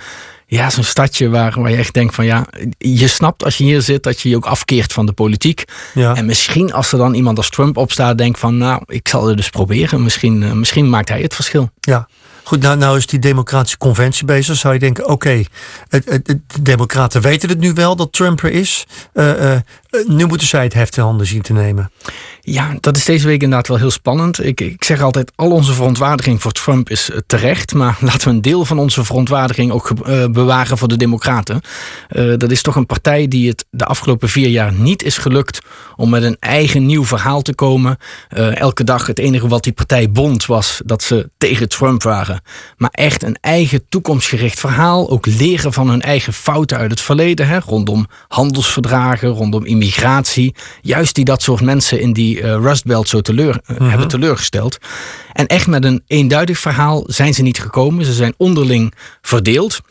ja, 0.50 0.70
zo'n 0.70 0.84
stadje 0.84 1.30
waar, 1.30 1.62
waar 1.62 1.72
je 1.72 1.78
echt 1.78 1.94
denkt 1.94 2.16
van 2.16 2.26
ja, 2.26 2.46
je 2.78 3.08
snapt 3.08 3.44
als 3.44 3.58
je 3.58 3.64
hier 3.64 3.82
zit 3.82 4.04
dat 4.04 4.22
je 4.22 4.30
je 4.30 4.36
ook 4.36 4.46
afkeert 4.46 4.94
van 4.94 5.06
de 5.06 5.12
politiek. 5.12 5.64
Ja. 5.94 6.16
En 6.16 6.26
misschien 6.26 6.74
als 6.74 6.92
er 6.92 6.98
dan 6.98 7.14
iemand 7.14 7.38
als 7.38 7.50
Trump 7.50 7.78
opstaat, 7.78 8.18
denkt 8.18 8.40
van 8.40 8.58
nou, 8.58 8.82
ik 8.86 9.08
zal 9.08 9.28
het 9.28 9.38
dus 9.38 9.50
proberen. 9.50 10.04
Misschien, 10.04 10.44
eh, 10.44 10.52
misschien 10.52 10.90
maakt 10.90 11.10
hij 11.10 11.22
het 11.22 11.36
verschil. 11.36 11.70
Ja. 11.80 12.08
Goed, 12.48 12.62
nou, 12.62 12.78
nou 12.78 12.98
is 12.98 13.08
die 13.08 13.20
democratische 13.20 13.78
conventie 13.78 14.26
bezig. 14.26 14.56
Zou 14.56 14.74
je 14.74 14.80
denken, 14.80 15.08
oké, 15.08 15.44
de 15.90 16.40
democraten 16.62 17.22
weten 17.22 17.50
het 17.50 17.60
nu 17.60 17.74
wel 17.74 17.96
dat 17.96 18.14
Trump 18.14 18.44
er 18.44 18.52
is. 18.52 18.86
Eh, 19.14 19.54
eh, 19.54 19.62
nu 20.06 20.26
moeten 20.26 20.48
zij 20.48 20.64
het 20.64 20.74
heft 20.74 20.98
in 20.98 21.04
handen 21.04 21.28
zien 21.28 21.42
te 21.42 21.54
nemen. 21.54 21.92
Ja, 22.42 22.76
dat 22.80 22.98
is 22.98 23.06
deze 23.06 23.28
week 23.28 23.42
inderdaad 23.42 23.68
wel 23.68 23.78
heel 23.78 23.92
spannend. 23.92 24.46
Ik, 24.46 24.62
ik 24.62 24.84
zeg 24.84 25.02
altijd, 25.02 25.32
al 25.36 25.52
onze 25.52 25.74
verontwaardiging 25.74 26.42
voor 26.42 26.52
Trump 26.52 26.90
is 26.90 27.10
eh, 27.10 27.18
terecht. 27.28 27.74
Maar 27.74 27.98
laten 28.10 28.28
we 28.28 28.34
een 28.34 28.42
deel 28.42 28.66
van 28.66 28.80
onze 28.80 29.04
verontwaardiging 29.04 29.72
ook 29.72 29.92
uh, 30.08 30.26
bewaren 30.26 30.78
voor 30.78 30.88
de 30.88 30.98
Democraten. 30.98 31.62
Dat 32.38 32.52
is 32.52 32.62
toch 32.62 32.76
een 32.76 32.86
partij 32.86 33.28
die 33.28 33.48
het 33.48 33.66
de 33.70 33.86
afgelopen 33.86 34.30
vier 34.30 34.50
jaar 34.50 34.74
niet 34.74 35.04
is 35.04 35.18
gelukt 35.18 35.60
om 35.96 36.10
met 36.10 36.24
een 36.24 36.38
eigen 36.40 36.86
nieuw 36.86 37.06
verhaal 37.06 37.42
te 37.42 37.56
komen. 37.56 37.98
Elke 38.54 38.84
dag 38.84 39.08
het 39.08 39.20
enige 39.20 39.48
wat 39.48 39.64
die 39.64 39.74
partij 39.74 40.12
bond 40.12 40.46
was 40.46 40.82
dat 40.86 41.04
ze 41.04 41.30
tegen 41.38 41.70
Trump 41.70 42.04
waren. 42.04 42.42
Maar 42.78 42.90
echt 42.92 43.24
een 43.24 43.38
eigen 43.42 43.86
toekomstgericht 43.90 44.60
verhaal. 44.60 45.10
Ook 45.10 45.26
leren 45.26 45.74
van 45.74 45.90
hun 45.90 46.02
eigen 46.02 46.34
fouten 46.34 46.78
uit 46.78 46.92
het 46.92 47.02
verleden. 47.02 47.48
Hè, 47.48 47.60
rondom 47.60 48.08
handelsverdragen, 48.28 49.30
rondom 49.30 49.66
immigratie. 49.66 49.87
Juist 50.82 51.16
die 51.16 51.26
dat 51.26 51.42
soort 51.42 51.62
mensen 51.62 52.00
in 52.00 52.14
die 52.14 52.42
uh, 52.42 52.44
Rust 52.44 52.86
Belt 52.86 53.10
zo 53.10 53.22
teleur, 53.22 53.62
uh, 53.72 53.90
hebben 53.90 54.08
teleurgesteld. 54.08 54.78
En 55.34 55.48
echt 55.48 55.68
met 55.68 55.84
een 55.84 56.04
eenduidig 56.08 56.60
verhaal 56.60 57.04
zijn 57.08 57.34
ze 57.34 57.42
niet 57.42 57.60
gekomen. 57.60 58.06
Ze 58.06 58.14
zijn 58.14 58.34
onderling 58.38 58.94
verdeeld. 59.22 59.82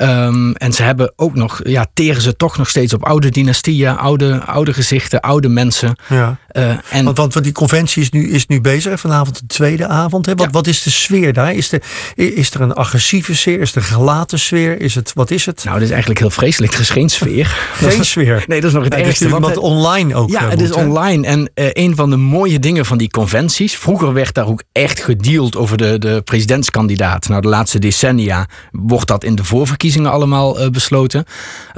Um, 0.00 0.54
en 0.54 0.72
ze 0.72 0.82
hebben 0.82 1.12
ook 1.16 1.34
nog, 1.34 1.60
ja, 1.64 1.86
teren 1.94 2.22
ze 2.22 2.36
toch 2.36 2.58
nog 2.58 2.68
steeds 2.68 2.94
op 2.94 3.04
oude 3.04 3.30
dynastieën, 3.30 3.96
oude, 3.96 4.44
oude 4.44 4.72
gezichten, 4.72 5.20
oude 5.20 5.48
mensen. 5.48 5.96
Ja. 6.08 6.36
Uh, 6.52 6.68
en 6.68 7.04
want, 7.04 7.16
want, 7.16 7.32
want 7.32 7.44
die 7.44 7.54
conventie 7.54 8.02
is 8.02 8.10
nu, 8.10 8.30
is 8.30 8.46
nu 8.46 8.60
bezig, 8.60 9.00
vanavond 9.00 9.40
de 9.40 9.46
tweede 9.46 9.86
avond. 9.86 10.26
Hè? 10.26 10.34
Wat, 10.34 10.46
ja. 10.46 10.52
wat 10.52 10.66
is 10.66 10.82
de 10.82 10.90
sfeer 10.90 11.32
daar? 11.32 11.54
Is, 11.54 11.68
de, 11.68 11.80
is 12.14 12.54
er 12.54 12.60
een 12.60 12.72
agressieve 12.72 13.36
sfeer? 13.36 13.60
Is 13.60 13.70
er 13.70 13.76
een 13.76 13.82
gelaten 13.82 14.38
sfeer? 14.38 14.80
Is 14.80 14.94
het, 14.94 15.12
wat 15.14 15.30
is 15.30 15.46
het? 15.46 15.64
Nou, 15.64 15.74
het 15.74 15.84
is 15.84 15.90
eigenlijk 15.90 16.20
heel 16.20 16.30
vreselijk. 16.30 16.72
Er 16.72 16.80
is 16.80 16.90
geen 16.90 17.08
sfeer. 17.08 17.46
geen 17.74 18.04
sfeer? 18.04 18.44
nee, 18.46 18.60
dat 18.60 18.68
is 18.68 18.74
nog 18.76 18.84
het 18.84 18.94
nee, 18.94 19.04
ergste. 19.04 19.24
Het 19.24 19.34
is 19.34 19.40
wat 19.40 19.56
online 19.56 20.14
ook. 20.14 20.30
Ja, 20.30 20.48
het 20.48 20.58
moet, 20.58 20.68
is 20.68 20.74
online. 20.74 21.26
En 21.26 21.50
uh, 21.54 21.66
een 21.72 21.96
van 21.96 22.10
de 22.10 22.16
mooie 22.16 22.58
dingen 22.58 22.86
van 22.86 22.98
die 22.98 23.10
conventies. 23.10 23.76
Vroeger 23.76 24.12
werd 24.12 24.34
daar 24.34 24.46
ook 24.46 24.62
echt 24.72 25.00
gedeeld 25.00 25.56
over 25.56 25.76
de, 25.76 25.98
de 25.98 26.22
presidentskandidaat. 26.24 27.28
Nou, 27.28 27.42
de 27.42 27.48
laatste 27.48 27.78
decennia 27.78 28.46
wordt 28.70 29.06
dat 29.06 29.24
in 29.24 29.34
de 29.34 29.44
voorverkiezingen 29.44 29.80
allemaal 29.90 30.60
uh, 30.60 30.68
besloten. 30.68 31.24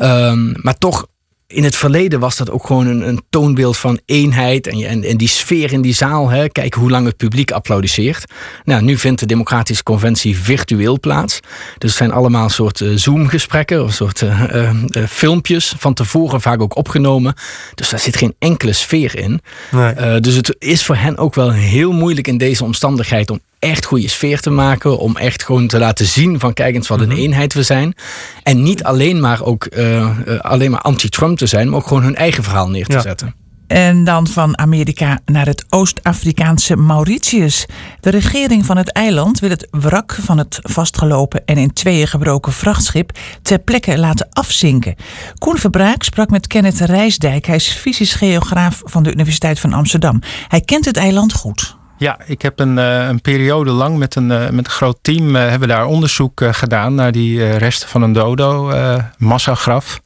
Um, 0.00 0.54
maar 0.62 0.78
toch 0.78 1.06
in 1.46 1.64
het 1.64 1.76
verleden 1.76 2.20
was 2.20 2.36
dat 2.36 2.50
ook 2.50 2.66
gewoon 2.66 2.86
een, 2.86 3.08
een 3.08 3.22
toonbeeld 3.30 3.76
van 3.76 4.00
eenheid 4.04 4.66
en, 4.66 4.82
en, 4.82 5.04
en, 5.04 5.16
die 5.16 5.28
sfeer 5.28 5.72
in 5.72 5.80
die 5.80 5.94
zaal. 5.94 6.28
Hè. 6.28 6.48
Kijk 6.48 6.74
hoe 6.74 6.90
lang 6.90 7.06
het 7.06 7.16
publiek 7.16 7.50
applaudisseert. 7.50 8.24
Nou, 8.64 8.82
nu 8.82 8.98
vindt 8.98 9.20
de 9.20 9.26
Democratische 9.26 9.82
Conventie 9.82 10.38
virtueel 10.38 11.00
plaats. 11.00 11.40
Dus 11.78 11.90
het 11.90 11.98
zijn 11.98 12.12
allemaal 12.12 12.48
soort 12.48 12.80
uh, 12.80 12.96
Zoom-gesprekken 12.96 13.84
of 13.84 13.92
soort 13.92 14.20
uh, 14.20 14.42
uh, 14.52 14.70
filmpjes 15.08 15.74
van 15.78 15.94
tevoren 15.94 16.40
vaak 16.40 16.62
ook 16.62 16.76
opgenomen. 16.76 17.34
Dus 17.74 17.88
daar 17.88 18.00
zit 18.00 18.16
geen 18.16 18.34
enkele 18.38 18.72
sfeer 18.72 19.18
in. 19.18 19.40
Nee. 19.70 20.20
dus 20.20 20.34
het 20.34 20.56
is 20.58 20.84
voor 20.84 20.96
hen 20.96 21.16
ook 21.16 21.34
wel 21.34 21.52
heel 21.52 21.92
moeilijk 21.92 22.26
in 22.26 22.38
deze 22.38 22.64
omstandigheid 22.64 23.30
om 23.30 23.40
echt 23.64 23.84
goede 23.84 24.08
sfeer 24.08 24.40
te 24.40 24.50
maken. 24.50 24.98
Om 24.98 25.16
echt 25.16 25.44
gewoon 25.44 25.66
te 25.66 25.78
laten 25.78 26.06
zien 26.06 26.40
van 26.40 26.52
kijk 26.52 26.74
eens 26.74 26.88
wat 26.88 27.00
een 27.00 27.12
eenheid 27.12 27.54
we 27.54 27.62
zijn. 27.62 27.94
En 28.42 28.62
niet 28.62 28.84
alleen 28.84 29.20
maar 29.20 29.42
ook 29.42 29.66
uh, 29.70 30.18
uh, 30.26 30.40
alleen 30.40 30.70
maar 30.70 30.80
anti-Trump 30.80 31.38
te 31.38 31.46
zijn, 31.46 31.68
maar 31.68 31.78
ook 31.78 31.86
gewoon 31.86 32.02
hun 32.02 32.16
eigen 32.16 32.42
verhaal 32.42 32.68
neer 32.68 32.86
te 32.86 32.92
ja. 32.92 33.00
zetten. 33.00 33.34
En 33.66 34.04
dan 34.04 34.26
van 34.26 34.58
Amerika 34.58 35.20
naar 35.24 35.46
het 35.46 35.64
Oost-Afrikaanse 35.68 36.76
Mauritius. 36.76 37.66
De 38.00 38.10
regering 38.10 38.66
van 38.66 38.76
het 38.76 38.92
eiland 38.92 39.40
wil 39.40 39.50
het 39.50 39.68
wrak 39.70 40.18
van 40.20 40.38
het 40.38 40.58
vastgelopen 40.62 41.42
en 41.44 41.56
in 41.56 41.72
tweeën 41.72 42.06
gebroken 42.06 42.52
vrachtschip 42.52 43.18
ter 43.42 43.58
plekke 43.58 43.98
laten 43.98 44.28
afzinken. 44.30 44.94
Koen 45.38 45.56
Verbraak 45.56 46.02
sprak 46.02 46.30
met 46.30 46.46
Kenneth 46.46 46.80
Rijsdijk. 46.80 47.46
Hij 47.46 47.56
is 47.56 47.68
fysisch 47.68 48.14
geograaf 48.14 48.82
van 48.84 49.02
de 49.02 49.12
Universiteit 49.12 49.60
van 49.60 49.72
Amsterdam. 49.72 50.20
Hij 50.48 50.60
kent 50.60 50.84
het 50.84 50.96
eiland 50.96 51.32
goed. 51.32 51.76
Ja, 51.96 52.18
ik 52.26 52.42
heb 52.42 52.58
een, 52.60 52.76
uh, 52.76 53.06
een 53.06 53.20
periode 53.20 53.70
lang 53.70 53.98
met 53.98 54.14
een, 54.14 54.30
uh, 54.30 54.48
met 54.48 54.64
een 54.64 54.72
groot 54.72 54.98
team 55.02 55.36
uh, 55.36 55.48
hebben 55.48 55.68
daar 55.68 55.86
onderzoek 55.86 56.42
gedaan 56.50 56.94
naar 56.94 57.12
die 57.12 57.56
resten 57.56 57.88
van 57.88 58.02
een 58.02 58.12
dodo, 58.12 58.72
massagraf. 59.18 60.00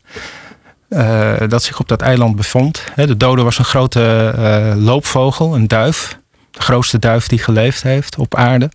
dat 1.49 1.63
zich 1.63 1.81
op 1.81 1.89
dat 1.89 2.03
eiland 2.03 2.37
bevond. 2.37 2.85
de 2.95 3.17
dodo 3.17 3.45
was 3.45 3.59
een 3.59 3.65
grote 3.65 4.35
loopvogel, 4.79 5.55
een 5.55 5.69
duif. 5.69 6.19
De 6.51 6.63
grootste 6.63 6.99
duif 6.99 7.27
die 7.27 7.39
geleefd 7.39 7.83
heeft 7.83 8.17
op 8.17 8.35
aarde. 8.35 8.71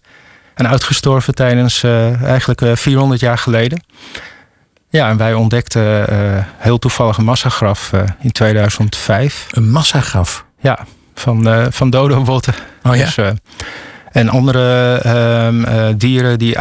En 0.54 0.68
uitgestorven 0.68 1.36
tijdens 1.36 1.84
eigenlijk 2.24 2.78
400 2.78 3.20
jaar 3.20 3.38
geleden. 3.38 3.84
Ja, 4.90 5.10
en 5.10 5.18
wij 5.18 5.34
ontdekten 5.34 6.06
heel 6.58 6.80
toevallig 6.80 7.18
een 7.18 7.26
massagraf 7.26 7.92
in 8.20 8.32
2005. 8.32 9.48
Een 9.52 9.72
massagraf? 9.72 10.46
Ja, 10.60 10.86
van, 11.16 11.48
uh, 11.48 11.66
van 11.70 11.90
dodo-botten. 11.90 12.54
Oh 12.84 12.96
ja? 12.96 13.06
Dus, 13.06 13.18
uh, 13.18 13.30
en 14.12 14.30
andere 14.30 15.02
uh, 15.06 15.88
dieren 15.98 16.40
die, 16.40 16.58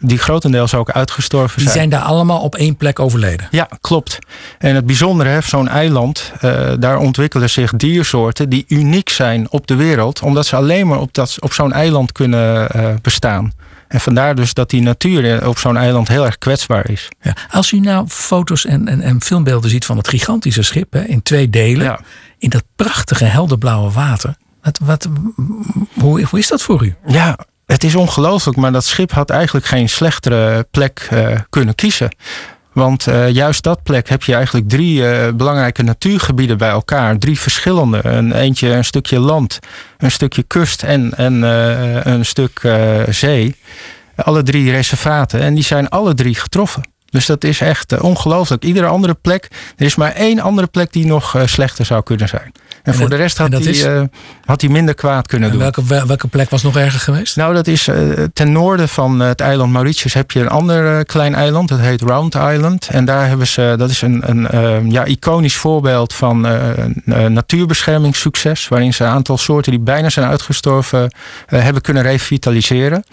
die 0.00 0.18
grotendeels 0.18 0.74
ook 0.74 0.90
uitgestorven 0.90 1.60
zijn. 1.60 1.64
Die 1.64 1.74
zijn 1.74 1.88
daar 1.88 2.00
allemaal 2.00 2.40
op 2.40 2.54
één 2.54 2.76
plek 2.76 2.98
overleden? 2.98 3.48
Ja, 3.50 3.68
klopt. 3.80 4.18
En 4.58 4.74
het 4.74 4.86
bijzondere 4.86 5.30
heeft 5.30 5.48
zo'n 5.48 5.68
eiland, 5.68 6.32
daar 6.78 6.98
ontwikkelen 6.98 7.50
zich 7.50 7.72
diersoorten 7.72 8.48
die 8.48 8.64
uniek 8.68 9.08
zijn 9.08 9.50
op 9.50 9.66
de 9.66 9.74
wereld. 9.74 10.20
Omdat 10.20 10.46
ze 10.46 10.56
alleen 10.56 10.86
maar 10.86 11.00
op, 11.00 11.14
dat, 11.14 11.36
op 11.40 11.52
zo'n 11.52 11.72
eiland 11.72 12.12
kunnen 12.12 12.68
bestaan. 13.02 13.52
En 13.88 14.00
vandaar 14.00 14.34
dus 14.34 14.54
dat 14.54 14.70
die 14.70 14.82
natuur 14.82 15.48
op 15.48 15.58
zo'n 15.58 15.76
eiland 15.76 16.08
heel 16.08 16.24
erg 16.24 16.38
kwetsbaar 16.38 16.90
is. 16.90 17.08
Ja, 17.20 17.36
als 17.50 17.72
u 17.72 17.80
nou 17.80 18.08
foto's 18.08 18.66
en, 18.66 18.88
en, 18.88 19.00
en 19.00 19.22
filmbeelden 19.22 19.70
ziet 19.70 19.84
van 19.84 19.96
het 19.96 20.08
gigantische 20.08 20.62
schip 20.62 20.92
hè, 20.92 21.04
in 21.04 21.22
twee 21.22 21.50
delen. 21.50 21.84
Ja. 21.84 22.00
In 22.44 22.50
dat 22.50 22.64
prachtige 22.76 23.24
helderblauwe 23.24 23.90
water. 23.90 24.36
Wat, 24.62 24.78
wat, 24.82 25.08
hoe, 26.00 26.38
is 26.38 26.48
dat 26.48 26.62
voor 26.62 26.84
u? 26.84 26.94
Ja, 27.06 27.38
het 27.66 27.84
is 27.84 27.94
ongelooflijk. 27.94 28.58
Maar 28.58 28.72
dat 28.72 28.84
schip 28.84 29.12
had 29.12 29.30
eigenlijk 29.30 29.66
geen 29.66 29.88
slechtere 29.88 30.66
plek 30.70 31.08
uh, 31.12 31.38
kunnen 31.50 31.74
kiezen. 31.74 32.16
Want 32.72 33.08
uh, 33.08 33.30
juist 33.30 33.62
dat 33.62 33.82
plek 33.82 34.08
heb 34.08 34.22
je 34.22 34.34
eigenlijk 34.34 34.68
drie 34.68 35.00
uh, 35.00 35.32
belangrijke 35.32 35.82
natuurgebieden 35.82 36.58
bij 36.58 36.68
elkaar. 36.68 37.18
Drie 37.18 37.38
verschillende. 37.38 38.00
Een, 38.06 38.32
eentje 38.32 38.68
een 38.68 38.84
stukje 38.84 39.18
land, 39.18 39.58
een 39.98 40.10
stukje 40.10 40.42
kust 40.42 40.82
en, 40.82 41.16
en 41.16 41.42
een 42.12 42.24
stuk 42.24 42.60
zee. 43.08 43.56
Alle 44.16 44.42
drie 44.42 44.70
reservaten. 44.70 45.40
En 45.40 45.54
die 45.54 45.64
zijn 45.64 45.88
alle 45.88 46.14
drie 46.14 46.34
getroffen. 46.34 46.82
Dus 47.14 47.26
dat 47.26 47.44
is 47.44 47.60
echt 47.60 48.00
ongelooflijk. 48.00 48.64
Iedere 48.64 48.86
andere 48.86 49.14
plek. 49.14 49.48
Er 49.76 49.84
is 49.84 49.94
maar 49.94 50.12
één 50.12 50.40
andere 50.40 50.66
plek 50.66 50.92
die 50.92 51.06
nog 51.06 51.36
slechter 51.44 51.84
zou 51.84 52.02
kunnen 52.02 52.28
zijn. 52.28 52.52
En, 52.84 52.94
voor 52.94 53.08
de 53.08 53.16
rest 53.16 53.38
had 53.38 53.52
hij, 53.52 53.60
is... 53.60 53.84
uh, 53.84 54.02
had 54.44 54.60
hij 54.60 54.70
minder 54.70 54.94
kwaad 54.94 55.26
kunnen 55.26 55.50
en 55.50 55.58
doen. 55.58 55.72
Welke, 55.86 56.06
welke 56.06 56.28
plek 56.28 56.50
was 56.50 56.62
nog 56.62 56.76
erger 56.76 57.00
geweest? 57.00 57.36
Nou, 57.36 57.54
dat 57.54 57.66
is 57.66 57.88
uh, 57.88 57.96
ten 58.32 58.52
noorden 58.52 58.88
van 58.88 59.20
het 59.20 59.40
eiland 59.40 59.72
Mauritius 59.72 60.14
heb 60.14 60.30
je 60.30 60.40
een 60.40 60.48
ander 60.48 61.04
klein 61.04 61.34
eiland. 61.34 61.68
Dat 61.68 61.78
heet 61.78 62.00
Round 62.00 62.34
Island. 62.34 62.88
En 62.88 63.04
daar 63.04 63.28
hebben 63.28 63.46
ze, 63.46 63.74
dat 63.78 63.90
is 63.90 64.02
een, 64.02 64.22
een 64.26 64.90
ja, 64.90 65.04
iconisch 65.04 65.56
voorbeeld 65.56 66.14
van 66.14 66.46
natuurbeschermingssucces. 67.28 68.68
Waarin 68.68 68.94
ze 68.94 69.04
een 69.04 69.10
aantal 69.10 69.38
soorten 69.38 69.72
die 69.72 69.80
bijna 69.80 70.08
zijn 70.08 70.26
uitgestorven 70.26 71.14
hebben 71.46 71.82
kunnen 71.82 72.02
revitaliseren. 72.02 73.04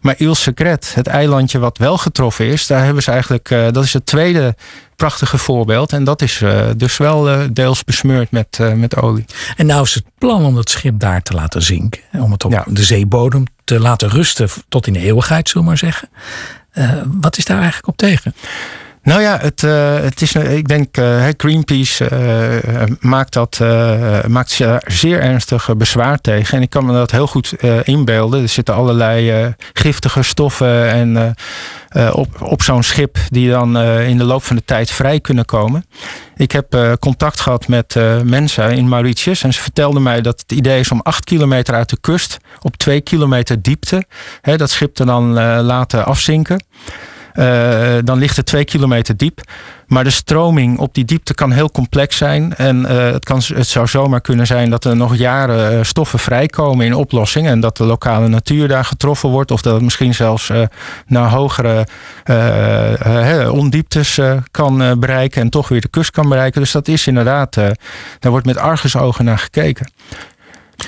Maar 0.00 0.14
Ile 0.18 0.34
Secret, 0.34 0.92
het 0.94 1.06
eilandje 1.06 1.58
wat 1.58 1.78
wel 1.78 1.98
getroffen 1.98 2.46
is, 2.46 2.66
daar 2.66 2.84
hebben 2.84 3.02
ze 3.02 3.10
eigenlijk, 3.10 3.48
dat 3.48 3.84
is 3.84 3.92
het 3.92 4.06
tweede 4.06 4.54
prachtige 4.98 5.38
voorbeeld. 5.38 5.92
En 5.92 6.04
dat 6.04 6.22
is 6.22 6.40
uh, 6.40 6.66
dus 6.76 6.96
wel 6.96 7.28
uh, 7.28 7.44
deels 7.52 7.84
besmeurd 7.84 8.30
met, 8.30 8.58
uh, 8.60 8.72
met 8.72 8.96
olie. 8.96 9.24
En 9.56 9.66
nou 9.66 9.82
is 9.82 9.94
het 9.94 10.04
plan 10.18 10.44
om 10.44 10.56
het 10.56 10.70
schip 10.70 11.00
daar 11.00 11.22
te 11.22 11.32
laten 11.32 11.62
zinken. 11.62 12.00
Om 12.12 12.32
het 12.32 12.44
op 12.44 12.52
ja. 12.52 12.64
de 12.66 12.84
zeebodem 12.84 13.44
te 13.64 13.80
laten 13.80 14.08
rusten 14.08 14.48
tot 14.68 14.86
in 14.86 14.92
de 14.92 14.98
eeuwigheid, 14.98 15.48
zullen 15.48 15.62
we 15.62 15.68
maar 15.68 15.78
zeggen. 15.78 16.08
wat 17.20 17.36
is 17.36 17.44
daar 17.44 17.56
eigenlijk 17.58 17.88
op 17.88 17.96
tegen? 17.96 18.34
Nou 19.08 19.20
ja, 19.20 19.38
het, 19.40 19.62
uh, 19.62 19.94
het 20.00 20.22
is, 20.22 20.34
ik 20.34 20.68
denk 20.68 20.96
uh, 20.96 21.26
Greenpeace 21.36 22.10
maakt, 23.00 23.32
dat, 23.32 23.60
maakt 24.28 24.60
zeer 24.86 25.20
ernstig 25.20 25.76
bezwaar 25.76 26.20
tegen. 26.20 26.56
En 26.56 26.62
ik 26.62 26.70
kan 26.70 26.86
me 26.86 26.92
dat 26.92 27.10
heel 27.10 27.26
goed 27.26 27.52
inbeelden. 27.82 28.42
Er 28.42 28.48
zitten 28.48 28.74
allerlei 28.74 29.54
giftige 29.72 30.22
stoffen 30.22 30.90
en, 30.90 31.34
op, 32.12 32.42
op 32.42 32.62
zo'n 32.62 32.82
schip 32.82 33.18
die 33.28 33.50
dan 33.50 33.78
in 33.80 34.18
de 34.18 34.24
loop 34.24 34.42
van 34.42 34.56
de 34.56 34.64
tijd 34.64 34.90
vrij 34.90 35.20
kunnen 35.20 35.44
komen. 35.44 35.84
Ik 36.36 36.52
heb 36.52 36.96
contact 37.00 37.40
gehad 37.40 37.68
met 37.68 37.94
mensen 38.24 38.70
in 38.70 38.88
Mauritius 38.88 39.42
en 39.42 39.52
ze 39.52 39.60
vertelden 39.60 40.02
mij 40.02 40.20
dat 40.20 40.40
het 40.40 40.52
idee 40.52 40.80
is 40.80 40.90
om 40.90 41.00
acht 41.02 41.24
kilometer 41.24 41.74
uit 41.74 41.88
de 41.88 41.98
kust 42.00 42.36
op 42.60 42.76
twee 42.76 43.00
kilometer 43.00 43.62
diepte 43.62 44.04
hè, 44.40 44.56
dat 44.56 44.70
schip 44.70 44.94
te 44.94 45.04
dan 45.04 45.32
laten 45.62 46.04
afzinken. 46.04 46.62
Dan 48.04 48.18
ligt 48.18 48.36
het 48.36 48.46
twee 48.46 48.64
kilometer 48.64 49.16
diep. 49.16 49.40
Maar 49.86 50.04
de 50.04 50.10
stroming 50.10 50.78
op 50.78 50.94
die 50.94 51.04
diepte 51.04 51.34
kan 51.34 51.52
heel 51.52 51.70
complex 51.70 52.16
zijn. 52.16 52.54
En 52.56 52.84
het, 52.84 53.24
kan, 53.24 53.42
het 53.54 53.66
zou 53.66 53.86
zomaar 53.86 54.20
kunnen 54.20 54.46
zijn 54.46 54.70
dat 54.70 54.84
er 54.84 54.96
nog 54.96 55.16
jaren 55.16 55.86
stoffen 55.86 56.18
vrijkomen 56.18 56.86
in 56.86 56.94
oplossing. 56.94 57.46
En 57.46 57.60
dat 57.60 57.76
de 57.76 57.84
lokale 57.84 58.28
natuur 58.28 58.68
daar 58.68 58.84
getroffen 58.84 59.28
wordt. 59.28 59.50
Of 59.50 59.62
dat 59.62 59.74
het 59.74 59.82
misschien 59.82 60.14
zelfs 60.14 60.52
naar 61.06 61.30
hogere 61.30 61.86
ondieptes 63.50 64.20
kan 64.50 64.98
bereiken. 65.00 65.42
En 65.42 65.50
toch 65.50 65.68
weer 65.68 65.80
de 65.80 65.88
kust 65.88 66.10
kan 66.10 66.28
bereiken. 66.28 66.60
Dus 66.60 66.72
dat 66.72 66.88
is 66.88 67.06
inderdaad, 67.06 67.54
daar 67.54 68.30
wordt 68.30 68.46
met 68.46 68.56
argusogen 68.56 69.24
naar 69.24 69.38
gekeken. 69.38 69.86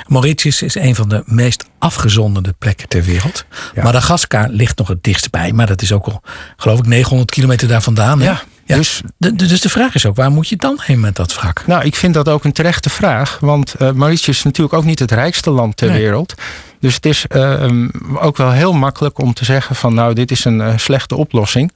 Mauritius 0.06 0.62
is 0.62 0.74
een 0.74 0.94
van 0.94 1.08
de 1.08 1.22
meest 1.26 1.64
afgezonderde 1.78 2.54
plekken 2.58 2.88
ter 2.88 3.02
wereld. 3.02 3.44
Ja. 3.74 3.82
Madagaskar 3.82 4.48
ligt 4.48 4.78
nog 4.78 4.88
het 4.88 5.02
dichtst 5.02 5.30
bij, 5.30 5.52
maar 5.52 5.66
dat 5.66 5.82
is 5.82 5.92
ook 5.92 6.06
al, 6.06 6.22
geloof 6.56 6.78
ik, 6.78 6.86
900 6.86 7.30
kilometer 7.30 7.68
daar 7.68 7.82
vandaan. 7.82 8.20
Ja. 8.20 8.42
Ja. 8.70 8.76
Dus, 8.76 9.02
de, 9.16 9.32
dus 9.36 9.60
de 9.60 9.68
vraag 9.68 9.94
is 9.94 10.06
ook, 10.06 10.16
waar 10.16 10.30
moet 10.30 10.48
je 10.48 10.56
dan 10.56 10.78
heen 10.82 11.00
met 11.00 11.16
dat 11.16 11.34
wrak? 11.34 11.66
Nou, 11.66 11.84
ik 11.84 11.96
vind 11.96 12.14
dat 12.14 12.28
ook 12.28 12.44
een 12.44 12.52
terechte 12.52 12.90
vraag. 12.90 13.38
Want 13.40 13.74
uh, 13.78 13.90
Mauritius 13.90 14.36
is 14.36 14.42
natuurlijk 14.42 14.74
ook 14.74 14.84
niet 14.84 14.98
het 14.98 15.10
rijkste 15.10 15.50
land 15.50 15.76
ter 15.76 15.92
wereld. 15.92 16.34
Dus 16.80 16.94
het 16.94 17.06
is 17.06 17.24
uh, 17.28 17.88
ook 18.14 18.36
wel 18.36 18.50
heel 18.50 18.72
makkelijk 18.72 19.18
om 19.18 19.34
te 19.34 19.44
zeggen 19.44 19.76
van 19.76 19.94
nou, 19.94 20.14
dit 20.14 20.30
is 20.30 20.44
een 20.44 20.58
uh, 20.58 20.76
slechte 20.76 21.16
oplossing. 21.16 21.72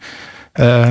Uh, 0.55 0.89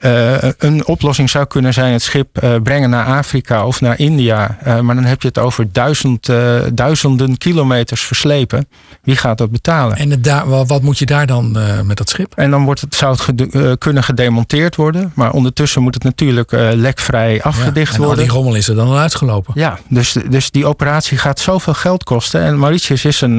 uh, 0.00 0.36
een 0.58 0.86
oplossing 0.86 1.30
zou 1.30 1.46
kunnen 1.46 1.72
zijn 1.72 1.92
het 1.92 2.02
schip 2.02 2.42
uh, 2.42 2.54
brengen 2.62 2.90
naar 2.90 3.06
Afrika 3.06 3.66
of 3.66 3.80
naar 3.80 3.98
India. 3.98 4.58
Uh, 4.66 4.80
maar 4.80 4.94
dan 4.94 5.04
heb 5.04 5.22
je 5.22 5.28
het 5.28 5.38
over 5.38 5.72
duizend, 5.72 6.30
duizenden 6.72 7.38
kilometers 7.38 8.02
verslepen. 8.02 8.68
Wie 9.02 9.16
gaat 9.16 9.38
dat 9.38 9.50
betalen? 9.50 9.96
En 9.96 10.10
het 10.10 10.44
wat 10.46 10.82
moet 10.82 10.98
je 10.98 11.06
daar 11.06 11.26
dan 11.26 11.58
met 11.84 11.96
dat 11.96 12.08
schip? 12.08 12.32
En 12.36 12.50
dan 12.50 12.64
wordt 12.64 12.80
het, 12.80 12.94
zou 12.94 13.12
het 13.12 13.20
gede 13.20 13.76
kunnen 13.76 14.02
gedemonteerd 14.02 14.76
worden. 14.76 15.12
Maar 15.14 15.32
ondertussen 15.32 15.82
moet 15.82 15.94
het 15.94 16.02
natuurlijk 16.02 16.50
lekvrij 16.74 17.42
afgedicht 17.42 17.90
ja, 17.90 17.98
en 17.98 18.04
worden. 18.04 18.18
En 18.18 18.28
die 18.28 18.38
rommel 18.38 18.54
is 18.54 18.68
er 18.68 18.74
dan 18.74 18.88
al 18.88 18.98
uitgelopen. 18.98 19.52
Ja, 19.56 19.78
dus, 19.88 20.16
dus 20.28 20.50
die 20.50 20.66
operatie 20.66 21.18
gaat 21.18 21.40
zoveel 21.40 21.74
geld 21.74 22.04
kosten. 22.04 22.40
En 22.40 22.58
Mauritius 22.58 23.04
is 23.04 23.20
een, 23.20 23.38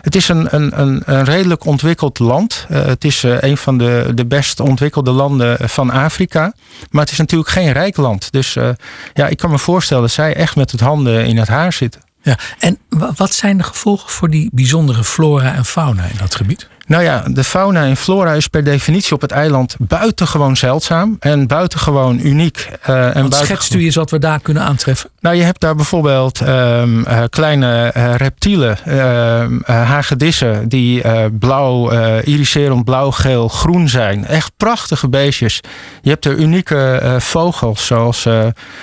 het 0.00 0.14
is 0.14 0.28
een, 0.28 0.54
een, 0.54 0.80
een, 0.80 1.02
een 1.04 1.24
redelijk 1.24 1.64
ontwikkeld 1.64 2.18
land. 2.18 2.66
het 2.72 3.04
is 3.04 3.22
een 3.22 3.56
van 3.56 3.78
de, 3.78 4.12
de 4.14 4.26
best 4.26 4.60
ontwikkelde 4.60 5.10
landen 5.10 5.68
van 5.68 5.89
Afrika. 5.90 6.52
Maar 6.90 7.02
het 7.02 7.12
is 7.12 7.18
natuurlijk 7.18 7.50
geen 7.50 7.72
rijk 7.72 7.96
land. 7.96 8.32
Dus 8.32 8.56
uh, 8.56 8.68
ja, 9.14 9.26
ik 9.26 9.36
kan 9.36 9.50
me 9.50 9.58
voorstellen 9.58 10.02
dat 10.02 10.12
zij 10.12 10.34
echt 10.34 10.56
met 10.56 10.70
het 10.70 10.80
handen 10.80 11.26
in 11.26 11.36
het 11.36 11.48
haar 11.48 11.72
zitten. 11.72 12.00
Ja, 12.22 12.38
en 12.58 12.78
wat 13.16 13.34
zijn 13.34 13.56
de 13.56 13.62
gevolgen 13.62 14.10
voor 14.10 14.30
die 14.30 14.50
bijzondere 14.52 15.04
flora 15.04 15.54
en 15.54 15.64
fauna 15.64 16.04
in 16.04 16.16
dat 16.18 16.34
gebied? 16.34 16.68
Nou 16.90 17.02
ja, 17.02 17.22
de 17.26 17.44
fauna 17.44 17.84
en 17.84 17.96
flora 17.96 18.32
is 18.32 18.48
per 18.48 18.64
definitie 18.64 19.14
op 19.14 19.20
het 19.20 19.30
eiland 19.30 19.76
buitengewoon 19.78 20.56
zeldzaam 20.56 21.16
en 21.20 21.46
buitengewoon 21.46 22.20
uniek. 22.22 22.68
Uh, 22.88 23.16
en 23.16 23.22
Wat 23.22 23.34
schetst 23.34 23.74
u 23.74 23.84
eens 23.84 23.94
wat 23.94 24.10
we 24.10 24.18
daar 24.18 24.40
kunnen 24.40 24.62
aantreffen? 24.62 25.10
Nou, 25.20 25.36
je 25.36 25.42
hebt 25.42 25.60
daar 25.60 25.74
bijvoorbeeld 25.74 26.40
um, 26.40 26.98
uh, 26.98 27.22
kleine 27.28 27.92
uh, 27.96 28.14
reptielen, 28.14 28.78
ehm, 28.84 29.58
hagedissen, 29.64 30.68
die 30.68 31.02
blauw, 31.30 31.92
iriserend 32.22 32.84
blauw, 32.84 33.10
geel, 33.10 33.48
groen 33.48 33.88
zijn. 33.88 34.26
Echt 34.26 34.52
prachtige 34.56 35.08
beestjes. 35.08 35.60
Je 36.02 36.10
hebt 36.10 36.24
er 36.24 36.36
unieke 36.36 37.14
vogels, 37.18 37.86
zoals 37.86 38.24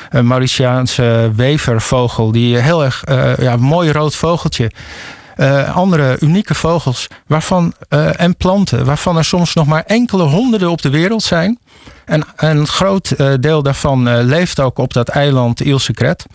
een 0.09 0.27
Mauritiaanse 0.27 1.31
wevervogel, 1.35 2.31
die 2.31 2.57
heel 2.57 2.83
erg 2.83 3.03
ja, 3.39 3.55
mooi 3.55 3.91
rood 3.91 4.15
vogeltje. 4.15 4.71
Uh, 5.37 5.75
andere 5.75 6.17
unieke 6.19 6.55
vogels 6.55 7.07
waarvan, 7.27 7.73
uh, 7.89 8.21
en 8.21 8.35
planten, 8.35 8.85
waarvan 8.85 9.17
er 9.17 9.25
soms 9.25 9.53
nog 9.53 9.67
maar 9.67 9.83
enkele 9.85 10.23
honderden 10.23 10.69
op 10.69 10.81
de 10.81 10.89
wereld 10.89 11.23
zijn. 11.23 11.59
En, 12.05 12.23
en 12.35 12.57
een 12.57 12.67
groot 12.67 13.13
uh, 13.17 13.33
deel 13.39 13.63
daarvan 13.63 14.23
leeft 14.23 14.59
ook 14.59 14.77
op 14.77 14.93
dat 14.93 15.07
eiland 15.07 15.59
Ile 15.59 15.79
Secret. 15.79 16.25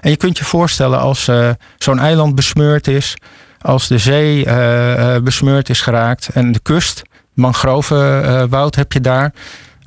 En 0.00 0.10
je 0.10 0.16
kunt 0.16 0.38
je 0.38 0.44
voorstellen 0.44 1.00
als 1.00 1.28
zo'n 1.78 1.98
eiland 1.98 2.34
besmeurd 2.34 2.88
is, 2.88 3.16
als 3.60 3.88
de 3.88 3.98
zee 3.98 4.44
besmeurd 5.22 5.68
is 5.68 5.80
geraakt 5.80 6.28
en 6.28 6.52
de 6.52 6.60
kust, 6.62 7.02
mangrovenwoud 7.34 8.74
heb 8.74 8.92
je 8.92 9.00
daar. 9.00 9.32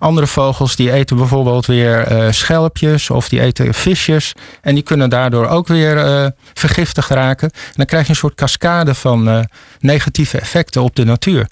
Andere 0.03 0.27
vogels 0.27 0.75
die 0.75 0.91
eten 0.91 1.17
bijvoorbeeld 1.17 1.65
weer 1.65 2.11
uh, 2.11 2.31
schelpjes 2.31 3.09
of 3.09 3.29
die 3.29 3.39
eten 3.39 3.73
visjes. 3.73 4.33
En 4.61 4.73
die 4.73 4.83
kunnen 4.83 5.09
daardoor 5.09 5.47
ook 5.47 5.67
weer 5.67 6.05
uh, 6.05 6.27
vergiftigd 6.53 7.09
raken. 7.09 7.49
En 7.51 7.73
dan 7.73 7.85
krijg 7.85 8.03
je 8.03 8.09
een 8.09 8.15
soort 8.15 8.35
cascade 8.35 8.93
van 8.93 9.27
uh, 9.27 9.39
negatieve 9.79 10.39
effecten 10.39 10.81
op 10.83 10.95
de 10.95 11.03
natuur. 11.03 11.47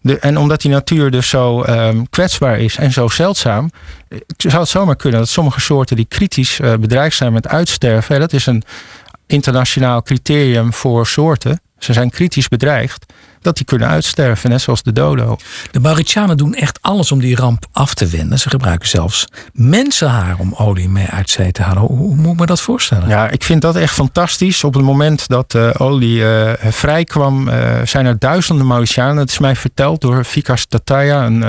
De, 0.00 0.18
en 0.18 0.38
omdat 0.38 0.60
die 0.60 0.70
natuur 0.70 1.10
dus 1.10 1.28
zo 1.28 1.64
um, 1.64 2.08
kwetsbaar 2.10 2.58
is 2.58 2.76
en 2.76 2.92
zo 2.92 3.08
zeldzaam, 3.08 3.70
zou 4.36 4.60
het 4.60 4.68
zomaar 4.68 4.96
kunnen 4.96 5.20
dat 5.20 5.28
sommige 5.28 5.60
soorten 5.60 5.96
die 5.96 6.06
kritisch 6.08 6.60
bedreigd 6.80 7.16
zijn 7.16 7.32
met 7.32 7.48
uitsterven, 7.48 8.20
dat 8.20 8.32
is 8.32 8.46
een 8.46 8.62
internationaal 9.26 10.02
criterium 10.02 10.72
voor 10.72 11.06
soorten. 11.06 11.60
Ze 11.78 11.92
zijn 11.92 12.10
kritisch 12.10 12.48
bedreigd 12.48 13.06
dat 13.40 13.56
die 13.56 13.64
kunnen 13.64 13.88
uitsterven, 13.88 14.50
net 14.50 14.60
zoals 14.60 14.82
de 14.82 14.92
dodo. 14.92 15.36
De 15.70 15.80
Mauritianen 15.80 16.36
doen 16.36 16.54
echt 16.54 16.78
alles 16.80 17.12
om 17.12 17.20
die 17.20 17.36
ramp 17.36 17.66
af 17.72 17.94
te 17.94 18.06
wenden. 18.06 18.38
Ze 18.38 18.50
gebruiken 18.50 18.88
zelfs 18.88 19.26
mensenhaar 19.52 20.36
om 20.38 20.54
olie 20.56 20.88
mee 20.88 21.06
uit 21.06 21.30
zee 21.30 21.52
te 21.52 21.62
halen. 21.62 21.82
Hoe, 21.82 22.16
moet 22.16 22.32
ik 22.32 22.40
me 22.40 22.46
dat 22.46 22.60
voorstellen? 22.60 23.08
Ja, 23.08 23.28
ik 23.28 23.44
vind 23.44 23.62
dat 23.62 23.76
echt 23.76 23.94
fantastisch. 23.94 24.64
Op 24.64 24.74
het 24.74 24.82
moment 24.82 25.28
dat 25.28 25.54
uh, 25.54 25.70
olie 25.78 26.18
uh, 26.18 26.52
vrij 26.58 27.04
kwam, 27.04 27.48
uh, 27.48 27.54
zijn 27.84 28.06
er 28.06 28.18
duizenden 28.18 28.66
Mauritianen. 28.66 29.16
Het 29.16 29.30
is 29.30 29.38
mij 29.38 29.56
verteld 29.56 30.00
door 30.00 30.24
Vikas 30.24 30.64
Tataya, 30.64 31.26
een, 31.26 31.40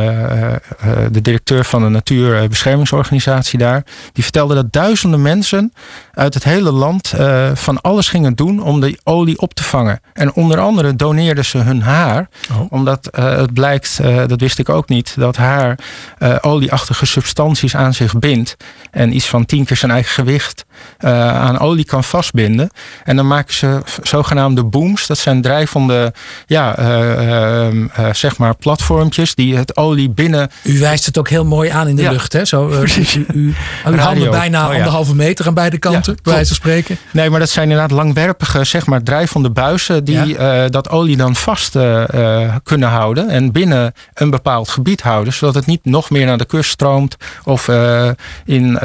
de 1.11 1.21
directeur 1.21 1.65
van 1.65 1.81
de 1.81 1.89
Natuurbeschermingsorganisatie 1.89 3.59
daar. 3.59 3.83
Die 4.13 4.23
vertelde 4.23 4.55
dat 4.55 4.73
duizenden 4.73 5.21
mensen 5.21 5.73
uit 6.13 6.33
het 6.33 6.43
hele 6.43 6.71
land 6.71 7.13
van 7.53 7.81
alles 7.81 8.09
gingen 8.09 8.35
doen 8.35 8.63
om 8.63 8.81
die 8.81 8.99
olie 9.03 9.39
op 9.39 9.53
te 9.53 9.63
vangen. 9.63 9.99
En 10.13 10.33
onder 10.33 10.59
andere 10.59 10.95
doneerden 10.95 11.45
ze 11.45 11.57
hun 11.57 11.78
haar. 11.81 12.29
Oh. 12.51 12.71
Omdat 12.71 13.09
uh, 13.19 13.35
het 13.35 13.53
blijkt, 13.53 13.99
uh, 14.01 14.21
dat 14.27 14.39
wist 14.39 14.59
ik 14.59 14.69
ook 14.69 14.89
niet, 14.89 15.13
dat 15.17 15.37
haar 15.37 15.79
uh, 16.19 16.35
olieachtige 16.41 17.05
substanties 17.05 17.75
aan 17.75 17.93
zich 17.93 18.19
bindt. 18.19 18.57
En 18.91 19.15
iets 19.15 19.27
van 19.27 19.45
tien 19.45 19.65
keer 19.65 19.77
zijn 19.77 19.91
eigen 19.91 20.11
gewicht 20.11 20.65
aan 20.99 21.59
olie 21.59 21.85
kan 21.85 22.03
vastbinden. 22.03 22.69
En 23.03 23.15
dan 23.15 23.27
maken 23.27 23.53
ze 23.53 23.81
zogenaamde 24.01 24.63
booms. 24.63 25.07
Dat 25.07 25.17
zijn 25.17 25.41
drijvende, 25.41 26.13
ja, 26.45 26.77
ehm, 26.77 27.87
zeg 28.11 28.37
maar 28.37 28.55
platformpjes 28.55 29.35
die 29.35 29.57
het 29.57 29.77
olie 29.77 30.09
binnen. 30.09 30.49
U 30.63 30.79
wijst 30.79 31.05
het 31.05 31.17
ook 31.17 31.29
heel 31.29 31.45
mooi 31.45 31.69
aan 31.69 31.87
in 31.87 31.95
de 31.95 32.09
lucht, 32.09 32.33
hè? 32.33 32.45
Zo, 32.45 32.65
Precies. 32.79 33.15
U, 33.15 33.25
u, 33.33 33.55
uw 33.85 33.97
handen 33.97 34.31
bijna 34.31 34.65
oh, 34.65 34.71
ja. 34.71 34.77
anderhalve 34.77 35.15
meter 35.15 35.47
aan 35.47 35.53
beide 35.53 35.77
kanten, 35.77 36.13
ja, 36.13 36.21
bij 36.23 36.33
wijze 36.33 36.47
van 36.47 36.55
spreken. 36.55 36.97
Nee, 37.11 37.29
maar 37.29 37.39
dat 37.39 37.49
zijn 37.49 37.69
inderdaad 37.69 37.97
langwerpige, 37.97 38.63
zeg 38.63 38.85
maar, 38.85 39.03
drijvende 39.03 39.49
buizen 39.49 40.03
die 40.03 40.37
dat 40.69 40.89
olie 40.89 41.17
dan 41.17 41.35
vast 41.35 41.68
uh, 41.75 42.55
kunnen 42.63 42.89
houden 42.89 43.29
en 43.29 43.51
binnen 43.51 43.93
een 44.13 44.29
bepaald 44.29 44.69
gebied 44.69 45.01
houden, 45.01 45.33
zodat 45.33 45.55
het 45.55 45.65
niet 45.65 45.85
nog 45.85 46.09
meer 46.09 46.25
naar 46.25 46.37
de 46.37 46.45
kust 46.45 46.69
stroomt 46.69 47.15
of 47.43 47.67
uh, 47.67 48.09
in 48.45 48.79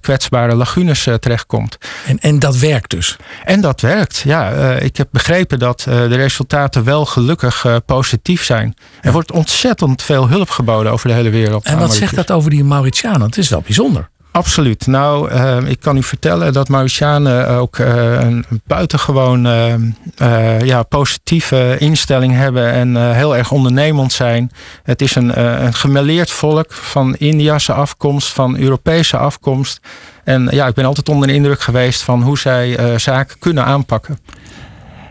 kwetsbare 0.00 0.54
lagunes 0.54 1.08
terechtkomt. 1.20 1.78
En, 2.06 2.18
en 2.18 2.38
dat 2.38 2.56
werkt 2.56 2.90
dus? 2.90 3.16
En 3.44 3.60
dat 3.60 3.80
werkt, 3.80 4.18
ja. 4.18 4.50
ik 4.74 4.96
heb 4.96 5.08
begrepen 5.10 5.58
dat 5.58 5.80
de 5.80 6.16
resultaten 6.16 6.84
wel 6.84 7.04
gelukkig 7.06 7.66
positief 7.86 8.44
zijn. 8.44 8.74
Er 9.00 9.12
wordt 9.12 9.32
ontzettend 9.32 10.02
veel 10.02 10.28
hulp 10.28 10.50
geboden 10.50 10.92
over 10.92 11.08
de 11.08 11.14
hele 11.14 11.30
wereld. 11.30 11.64
En 11.64 11.78
wat 11.78 11.94
zegt 11.94 12.14
dat 12.14 12.30
over 12.30 12.50
die 12.50 12.64
Mauritianen? 12.64 13.26
Het 13.26 13.38
is 13.38 13.48
wel 13.48 13.60
bijzonder. 13.60 14.08
Absoluut. 14.34 14.86
Nou, 14.86 15.32
uh, 15.32 15.58
ik 15.64 15.80
kan 15.80 15.96
u 15.96 16.02
vertellen 16.02 16.52
dat 16.52 16.68
Mauritianen 16.68 17.48
ook 17.48 17.78
uh, 17.78 18.20
een 18.20 18.44
buitengewoon 18.64 19.46
uh, 19.46 20.60
ja, 20.60 20.82
positieve 20.82 21.76
instelling 21.78 22.32
hebben 22.32 22.72
en 22.72 23.14
heel 23.14 23.36
erg 23.36 23.50
ondernemend 23.50 24.12
zijn. 24.12 24.50
Het 24.82 25.02
is 25.02 25.14
een, 25.14 25.40
een 25.64 26.24
volk 26.26 26.72
van 26.72 27.14
Indiase 27.16 27.72
afkomst, 27.72 28.28
van 28.28 28.58
Europese 28.58 29.16
afkomst. 29.16 29.80
En 30.24 30.48
ja, 30.50 30.66
ik 30.66 30.74
ben 30.74 30.84
altijd 30.84 31.08
onder 31.08 31.28
de 31.28 31.34
indruk 31.34 31.60
geweest 31.60 32.02
van 32.02 32.22
hoe 32.22 32.38
zij 32.38 32.98
zaken 32.98 33.38
kunnen 33.38 33.64
aanpakken. 33.64 34.18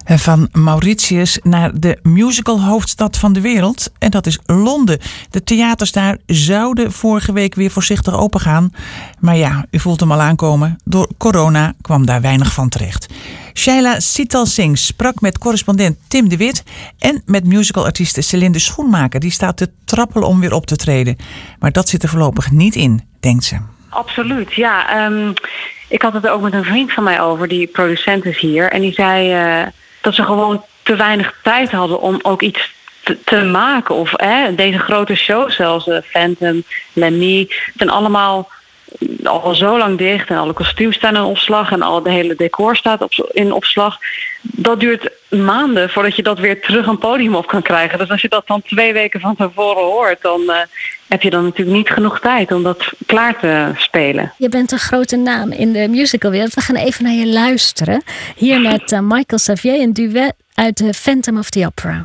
Van 0.05 0.49
Mauritius 0.51 1.39
naar 1.43 1.71
de 1.79 1.99
musical 2.01 2.61
hoofdstad 2.61 3.17
van 3.17 3.33
de 3.33 3.41
wereld. 3.41 3.91
En 3.99 4.11
dat 4.11 4.25
is 4.25 4.39
Londen. 4.45 4.99
De 5.29 5.43
theaters 5.43 5.91
daar 5.91 6.17
zouden 6.25 6.91
vorige 6.91 7.33
week 7.33 7.55
weer 7.55 7.71
voorzichtig 7.71 8.13
opengaan. 8.13 8.71
Maar 9.19 9.35
ja, 9.35 9.65
u 9.71 9.79
voelt 9.79 9.99
hem 9.99 10.11
al 10.11 10.21
aankomen. 10.21 10.77
Door 10.85 11.07
corona 11.17 11.73
kwam 11.81 12.05
daar 12.05 12.21
weinig 12.21 12.53
van 12.53 12.69
terecht. 12.69 13.07
Shaila 13.53 13.99
Sital 13.99 14.45
Singh 14.45 14.77
sprak 14.77 15.21
met 15.21 15.37
correspondent 15.37 15.97
Tim 16.07 16.29
de 16.29 16.37
Wit. 16.37 16.63
En 16.99 17.21
met 17.25 17.45
musicalartieste 17.45 18.21
Celinde 18.21 18.59
Schoenmaker. 18.59 19.19
Die 19.19 19.31
staat 19.31 19.57
te 19.57 19.69
trappelen 19.85 20.27
om 20.27 20.39
weer 20.39 20.53
op 20.53 20.65
te 20.65 20.75
treden. 20.75 21.17
Maar 21.59 21.71
dat 21.71 21.89
zit 21.89 22.03
er 22.03 22.09
voorlopig 22.09 22.51
niet 22.51 22.75
in, 22.75 23.01
denkt 23.19 23.43
ze. 23.43 23.57
Absoluut, 23.89 24.53
ja. 24.53 25.05
Um, 25.05 25.33
ik 25.87 26.01
had 26.01 26.13
het 26.13 26.27
ook 26.27 26.41
met 26.41 26.53
een 26.53 26.63
vriend 26.63 26.93
van 26.93 27.03
mij 27.03 27.21
over, 27.21 27.47
die 27.47 27.67
producent 27.67 28.25
is 28.25 28.39
hier. 28.39 28.71
En 28.71 28.81
die 28.81 28.93
zei... 28.93 29.33
Uh 29.61 29.67
dat 30.03 30.15
ze 30.15 30.23
gewoon 30.23 30.65
te 30.83 30.95
weinig 30.95 31.39
tijd 31.43 31.71
hadden 31.71 32.01
om 32.01 32.19
ook 32.21 32.41
iets 32.41 32.73
te, 33.25 33.43
maken. 33.43 33.95
Of 33.95 34.11
deze 34.55 34.79
grote 34.79 35.15
shows 35.15 35.55
zelfs, 35.55 35.87
uh, 35.87 35.97
Phantom, 36.01 36.63
Lemmy, 36.93 37.47
zijn 37.75 37.89
allemaal 37.89 38.49
al 39.23 39.55
zo 39.55 39.77
lang 39.77 39.97
dicht 39.97 40.29
en 40.29 40.37
alle 40.37 40.53
kostuums 40.53 40.95
staan 40.95 41.15
in 41.15 41.21
opslag 41.21 41.71
en 41.71 41.81
al 41.81 42.01
de 42.01 42.11
hele 42.11 42.35
decor 42.35 42.75
staat 42.75 43.01
op, 43.01 43.29
in 43.31 43.53
opslag. 43.53 43.97
Dat 44.41 44.79
duurt 44.79 45.09
maanden 45.29 45.89
voordat 45.89 46.15
je 46.15 46.23
dat 46.23 46.39
weer 46.39 46.61
terug 46.61 46.87
een 46.87 46.97
podium 46.97 47.35
op 47.35 47.47
kan 47.47 47.61
krijgen. 47.61 47.99
Dus 47.99 48.09
als 48.09 48.21
je 48.21 48.29
dat 48.29 48.47
dan 48.47 48.61
twee 48.61 48.93
weken 48.93 49.19
van 49.19 49.35
tevoren 49.35 49.83
hoort, 49.83 50.21
dan 50.21 50.41
uh, 50.41 50.55
heb 51.07 51.21
je 51.21 51.29
dan 51.29 51.43
natuurlijk 51.43 51.77
niet 51.77 51.89
genoeg 51.89 52.19
tijd 52.19 52.51
om 52.51 52.63
dat 52.63 52.93
klaar 53.05 53.39
te 53.39 53.71
spelen. 53.77 54.33
Je 54.37 54.49
bent 54.49 54.71
een 54.71 54.79
grote 54.79 55.15
naam 55.15 55.51
in 55.51 55.73
de 55.73 55.87
musicalwereld. 55.87 56.53
We 56.53 56.61
gaan 56.61 56.75
even 56.75 57.03
naar 57.03 57.13
je 57.13 57.27
luisteren. 57.27 58.03
Hier 58.35 58.61
met 58.71 58.91
uh, 58.91 58.99
Michael 58.99 59.39
Xavier, 59.39 59.81
een 59.81 59.93
duet 59.93 60.33
uit 60.53 60.75
The 60.75 60.93
Phantom 60.93 61.37
of 61.37 61.49
the 61.49 61.65
Opera. 61.65 62.03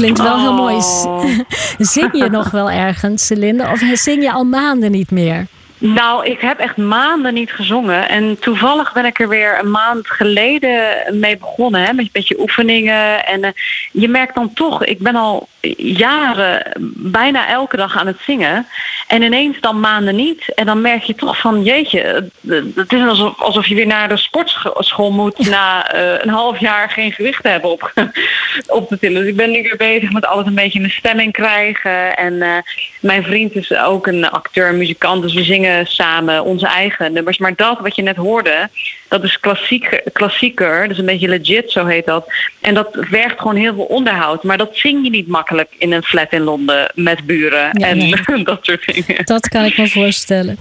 Klinkt 0.00 0.22
wel 0.22 0.40
heel 0.40 0.54
mooi. 0.54 0.76
Oh. 0.76 1.24
Zing 1.78 2.10
je 2.12 2.28
nog 2.30 2.50
wel 2.50 2.70
ergens, 2.70 3.26
Celinde? 3.26 3.68
Of 3.72 3.82
zing 3.92 4.22
je 4.22 4.32
al 4.32 4.44
maanden 4.44 4.90
niet 4.90 5.10
meer? 5.10 5.46
Nou, 5.78 6.26
ik 6.26 6.40
heb 6.40 6.58
echt 6.58 6.76
maanden 6.76 7.34
niet 7.34 7.52
gezongen. 7.52 8.08
En 8.08 8.38
toevallig 8.38 8.92
ben 8.92 9.04
ik 9.04 9.20
er 9.20 9.28
weer 9.28 9.58
een 9.58 9.70
maand 9.70 10.06
geleden 10.06 10.82
mee 11.12 11.38
begonnen. 11.38 11.82
Hè, 11.82 11.92
met 11.92 12.04
een 12.04 12.10
beetje 12.12 12.40
oefeningen. 12.40 13.26
En 13.26 13.44
uh, 13.44 13.50
je 13.92 14.08
merkt 14.08 14.34
dan 14.34 14.52
toch, 14.52 14.84
ik 14.84 14.98
ben 14.98 15.16
al 15.16 15.48
jaren 15.76 16.72
bijna 16.96 17.48
elke 17.48 17.76
dag 17.76 17.96
aan 17.96 18.06
het 18.06 18.20
zingen. 18.20 18.66
En 19.06 19.22
ineens 19.22 19.60
dan 19.60 19.80
maanden 19.80 20.16
niet. 20.16 20.54
En 20.54 20.66
dan 20.66 20.80
merk 20.80 21.02
je 21.02 21.14
toch 21.14 21.38
van, 21.38 21.62
jeetje, 21.62 22.30
het 22.74 22.92
is 22.92 23.06
alsof, 23.06 23.40
alsof 23.40 23.66
je 23.66 23.74
weer 23.74 23.86
naar 23.86 24.08
de 24.08 24.16
sportschool 24.16 25.10
moet 25.10 25.48
na 25.48 25.94
uh, 25.94 26.22
een 26.22 26.28
half 26.28 26.58
jaar 26.58 26.90
geen 26.90 27.12
gewicht 27.12 27.42
te 27.42 27.48
hebben 27.48 27.70
op, 27.70 27.92
op 28.78 28.88
de 28.88 28.98
tillen. 28.98 29.20
Dus 29.20 29.30
ik 29.30 29.36
ben 29.36 29.50
nu 29.50 29.62
weer 29.62 29.76
bezig 29.76 30.12
met 30.12 30.26
alles 30.26 30.46
een 30.46 30.54
beetje 30.54 30.78
in 30.78 30.84
de 30.84 30.90
stemming 30.90 31.32
krijgen. 31.32 32.16
En 32.16 32.32
uh, 32.32 32.56
mijn 33.00 33.22
vriend 33.22 33.56
is 33.56 33.74
ook 33.76 34.06
een 34.06 34.30
acteur, 34.30 34.74
muzikant, 34.74 35.22
dus 35.22 35.34
we 35.34 35.44
zingen 35.44 35.86
samen 35.86 36.44
onze 36.44 36.66
eigen 36.66 37.12
nummers. 37.12 37.38
Maar 37.38 37.54
dat 37.54 37.80
wat 37.80 37.96
je 37.96 38.02
net 38.02 38.16
hoorde, 38.16 38.68
dat 39.08 39.24
is 39.24 39.40
klassiek, 39.40 40.02
klassieker, 40.12 40.88
dus 40.88 40.98
een 40.98 41.06
beetje 41.06 41.28
legit, 41.28 41.70
zo 41.70 41.86
heet 41.86 42.06
dat. 42.06 42.32
En 42.60 42.74
dat 42.74 42.88
vergt 42.92 43.38
gewoon 43.38 43.56
heel 43.56 43.74
veel 43.74 43.84
onderhoud. 43.84 44.42
Maar 44.42 44.58
dat 44.58 44.76
zing 44.76 45.04
je 45.04 45.10
niet 45.10 45.28
makkelijk 45.28 45.48
in 45.78 45.92
een 45.92 46.02
flat 46.02 46.32
in 46.32 46.40
Londen 46.40 46.92
met 46.94 47.26
buren 47.26 47.70
en 47.70 48.10
dat 48.44 48.58
soort 48.62 48.84
dingen. 48.86 49.24
Dat 49.24 49.48
kan 49.48 49.64
ik 49.64 49.78
me 49.78 49.88
voorstellen. 49.88 50.56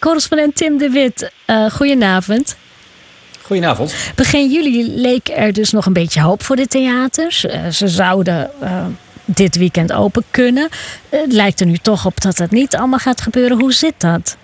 correspondent 0.00 0.56
Tim 0.56 0.78
de 0.78 0.90
Wit, 0.90 1.32
uh, 1.46 1.70
goedenavond. 1.70 2.56
Goedenavond. 3.42 3.94
Begin 4.14 4.50
juli 4.50 5.00
leek 5.00 5.28
er 5.28 5.52
dus 5.52 5.72
nog 5.72 5.86
een 5.86 5.92
beetje 5.92 6.20
hoop 6.20 6.42
voor 6.42 6.56
de 6.56 6.66
theaters. 6.66 7.44
Uh, 7.44 7.68
ze 7.68 7.88
zouden 7.88 8.50
uh, 8.62 8.86
dit 9.24 9.56
weekend 9.56 9.92
open 9.92 10.24
kunnen. 10.30 10.68
Het 11.08 11.32
lijkt 11.32 11.60
er 11.60 11.66
nu 11.66 11.76
toch 11.76 12.06
op 12.06 12.20
dat 12.20 12.38
het 12.38 12.50
niet 12.50 12.76
allemaal 12.76 12.98
gaat 12.98 13.20
gebeuren. 13.20 13.60
Hoe 13.60 13.72
zit 13.72 13.94
dat? 13.98 14.36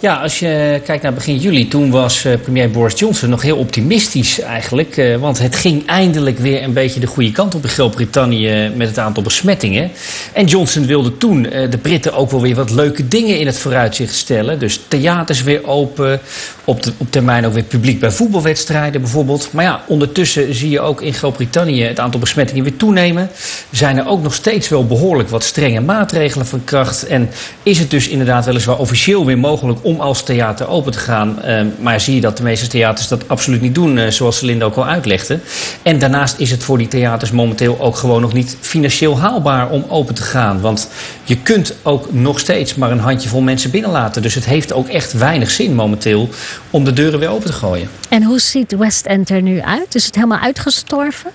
Ja, 0.00 0.14
als 0.14 0.38
je 0.38 0.80
kijkt 0.84 1.02
naar 1.02 1.12
begin 1.12 1.36
juli, 1.36 1.68
toen 1.68 1.90
was 1.90 2.24
uh, 2.24 2.32
premier 2.42 2.70
Boris 2.70 2.98
Johnson 2.98 3.30
nog 3.30 3.42
heel 3.42 3.56
optimistisch 3.56 4.40
eigenlijk. 4.40 4.96
Uh, 4.96 5.16
want 5.16 5.38
het 5.38 5.56
ging 5.56 5.86
eindelijk 5.86 6.38
weer 6.38 6.62
een 6.62 6.72
beetje 6.72 7.00
de 7.00 7.06
goede 7.06 7.32
kant 7.32 7.54
op 7.54 7.62
in 7.62 7.68
Groot-Brittannië 7.68 8.72
met 8.74 8.88
het 8.88 8.98
aantal 8.98 9.22
besmettingen. 9.22 9.90
En 10.32 10.46
Johnson 10.46 10.86
wilde 10.86 11.16
toen 11.16 11.44
uh, 11.44 11.70
de 11.70 11.78
Britten 11.78 12.14
ook 12.14 12.30
wel 12.30 12.40
weer 12.40 12.54
wat 12.54 12.70
leuke 12.70 13.08
dingen 13.08 13.38
in 13.38 13.46
het 13.46 13.58
vooruitzicht 13.58 14.14
stellen. 14.14 14.58
Dus 14.58 14.80
theaters 14.88 15.42
weer 15.42 15.66
open, 15.66 16.20
op, 16.64 16.82
de, 16.82 16.92
op 16.96 17.10
termijn 17.10 17.46
ook 17.46 17.52
weer 17.52 17.62
publiek 17.62 18.00
bij 18.00 18.10
voetbalwedstrijden 18.10 19.00
bijvoorbeeld. 19.00 19.48
Maar 19.52 19.64
ja, 19.64 19.82
ondertussen 19.86 20.54
zie 20.54 20.70
je 20.70 20.80
ook 20.80 21.02
in 21.02 21.14
Groot-Brittannië 21.14 21.82
het 21.82 22.00
aantal 22.00 22.20
besmettingen 22.20 22.64
weer 22.64 22.76
toenemen. 22.76 23.30
Zijn 23.70 23.98
er 23.98 24.06
ook 24.06 24.22
nog 24.22 24.34
steeds 24.34 24.68
wel 24.68 24.86
behoorlijk 24.86 25.28
wat 25.28 25.44
strenge 25.44 25.80
maatregelen 25.80 26.46
van 26.46 26.64
kracht. 26.64 27.06
En 27.06 27.30
is 27.62 27.78
het 27.78 27.90
dus 27.90 28.08
inderdaad 28.08 28.44
weliswaar 28.44 28.78
officieel 28.78 29.26
weer 29.26 29.38
mogelijk 29.38 29.78
om 29.88 30.00
als 30.00 30.22
theater 30.22 30.68
open 30.68 30.92
te 30.92 30.98
gaan. 30.98 31.38
Uh, 31.44 31.60
maar 31.78 32.00
zie 32.00 32.14
je 32.14 32.20
dat 32.20 32.36
de 32.36 32.42
meeste 32.42 32.66
theaters 32.66 33.08
dat 33.08 33.28
absoluut 33.28 33.60
niet 33.60 33.74
doen, 33.74 33.96
uh, 33.96 34.08
zoals 34.08 34.38
Celine 34.38 34.64
ook 34.64 34.76
al 34.76 34.86
uitlegde. 34.86 35.38
En 35.82 35.98
daarnaast 35.98 36.38
is 36.38 36.50
het 36.50 36.62
voor 36.62 36.78
die 36.78 36.88
theaters 36.88 37.30
momenteel 37.30 37.80
ook 37.80 37.96
gewoon 37.96 38.20
nog 38.20 38.32
niet 38.32 38.56
financieel 38.60 39.20
haalbaar 39.20 39.70
om 39.70 39.84
open 39.88 40.14
te 40.14 40.22
gaan. 40.22 40.60
Want 40.60 40.90
je 41.24 41.36
kunt 41.36 41.74
ook 41.82 42.12
nog 42.12 42.38
steeds 42.38 42.74
maar 42.74 42.90
een 42.90 42.98
handjevol 42.98 43.40
mensen 43.40 43.70
binnenlaten. 43.70 44.22
Dus 44.22 44.34
het 44.34 44.44
heeft 44.44 44.72
ook 44.72 44.88
echt 44.88 45.12
weinig 45.12 45.50
zin 45.50 45.74
momenteel 45.74 46.28
om 46.70 46.84
de 46.84 46.92
deuren 46.92 47.18
weer 47.18 47.28
open 47.28 47.46
te 47.46 47.52
gooien. 47.52 47.88
En 48.08 48.22
hoe 48.22 48.38
ziet 48.38 48.76
West 48.76 49.06
End 49.06 49.30
er 49.30 49.42
nu 49.42 49.60
uit? 49.60 49.94
Is 49.94 50.06
het 50.06 50.14
helemaal 50.14 50.38
uitgestorven? 50.38 51.30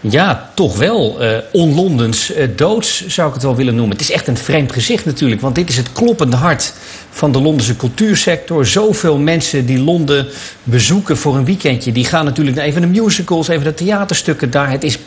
Ja, 0.00 0.50
toch 0.54 0.78
wel. 0.78 1.22
Uh, 1.22 1.36
onlondens 1.52 2.36
uh, 2.36 2.48
doods 2.56 3.06
zou 3.06 3.28
ik 3.28 3.34
het 3.34 3.42
wel 3.42 3.56
willen 3.56 3.74
noemen. 3.74 3.96
Het 3.96 4.08
is 4.08 4.10
echt 4.10 4.28
een 4.28 4.36
vreemd 4.36 4.72
gezicht 4.72 5.04
natuurlijk. 5.04 5.40
Want 5.40 5.54
dit 5.54 5.68
is 5.68 5.76
het 5.76 5.92
kloppende 5.92 6.36
hart 6.36 6.72
van 7.10 7.32
de 7.32 7.40
Londense 7.40 7.76
cultuursector. 7.76 8.66
Zoveel 8.66 9.18
mensen 9.18 9.66
die 9.66 9.78
Londen 9.78 10.26
bezoeken 10.62 11.16
voor 11.16 11.36
een 11.36 11.44
weekendje. 11.44 11.92
Die 11.92 12.04
gaan 12.04 12.24
natuurlijk 12.24 12.56
naar 12.56 12.64
even 12.64 12.80
de 12.80 12.86
musicals, 12.86 13.48
even 13.48 13.64
de 13.64 13.74
theaterstukken 13.74 14.50
daar. 14.50 14.70
Het 14.70 14.84
is 14.84 14.98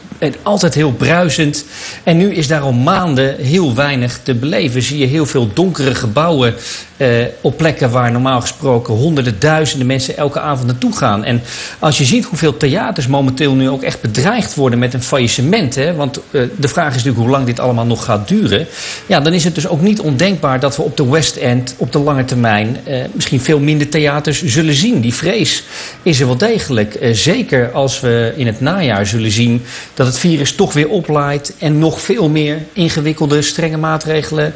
altijd 0.43 0.73
heel 0.73 0.91
bruisend. 0.91 1.65
En 2.03 2.17
nu 2.17 2.33
is 2.33 2.47
daar 2.47 2.61
al 2.61 2.73
maanden 2.73 3.35
heel 3.35 3.75
weinig 3.75 4.19
te 4.23 4.35
beleven. 4.35 4.81
Zie 4.81 4.97
je 4.97 5.05
heel 5.05 5.25
veel 5.25 5.49
donkere 5.53 5.95
gebouwen 5.95 6.55
eh, 6.99 7.09
op 7.41 7.57
plekken 7.57 7.91
waar 7.91 8.11
normaal 8.11 8.41
gesproken 8.41 8.93
honderden, 8.93 9.39
duizenden 9.39 9.87
mensen 9.87 10.17
elke 10.17 10.39
avond 10.39 10.67
naartoe 10.67 10.95
gaan. 10.95 11.23
En 11.23 11.41
als 11.79 11.97
je 11.97 12.05
ziet 12.05 12.25
hoeveel 12.25 12.57
theaters 12.57 13.07
momenteel 13.07 13.53
nu 13.53 13.69
ook 13.69 13.83
echt 13.83 14.01
bedreigd 14.01 14.55
worden 14.55 14.79
met 14.79 14.93
een 14.93 15.03
faillissement. 15.03 15.75
Hè, 15.75 15.95
want 15.95 16.19
uh, 16.31 16.43
de 16.57 16.67
vraag 16.67 16.89
is 16.89 16.95
natuurlijk 16.95 17.21
hoe 17.21 17.29
lang 17.29 17.45
dit 17.45 17.59
allemaal 17.59 17.85
nog 17.85 18.05
gaat 18.05 18.27
duren. 18.27 18.67
Ja, 19.05 19.19
dan 19.19 19.33
is 19.33 19.43
het 19.43 19.55
dus 19.55 19.67
ook 19.67 19.81
niet 19.81 19.99
ondenkbaar 19.99 20.59
dat 20.59 20.75
we 20.75 20.81
op 20.81 20.97
de 20.97 21.09
West 21.09 21.35
End 21.35 21.75
op 21.77 21.91
de 21.91 21.99
lange 21.99 22.25
termijn 22.25 22.77
uh, 22.87 23.03
misschien 23.13 23.41
veel 23.41 23.59
minder 23.59 23.89
theaters 23.89 24.43
zullen 24.43 24.73
zien. 24.75 25.01
Die 25.01 25.13
vrees 25.13 25.63
is 26.03 26.19
er 26.19 26.25
wel 26.25 26.37
degelijk. 26.37 26.97
Uh, 27.01 27.13
zeker 27.13 27.71
als 27.71 27.99
we 27.99 28.33
in 28.35 28.47
het 28.47 28.61
najaar 28.61 29.05
zullen 29.05 29.31
zien 29.31 29.61
dat 29.93 30.07
het 30.09 30.19
virus 30.19 30.55
toch 30.55 30.73
weer 30.73 30.89
oplaait 30.89 31.55
en 31.59 31.79
nog 31.79 32.01
veel 32.01 32.29
meer 32.29 32.63
ingewikkelde, 32.73 33.41
strenge 33.41 33.77
maatregelen 33.77 34.53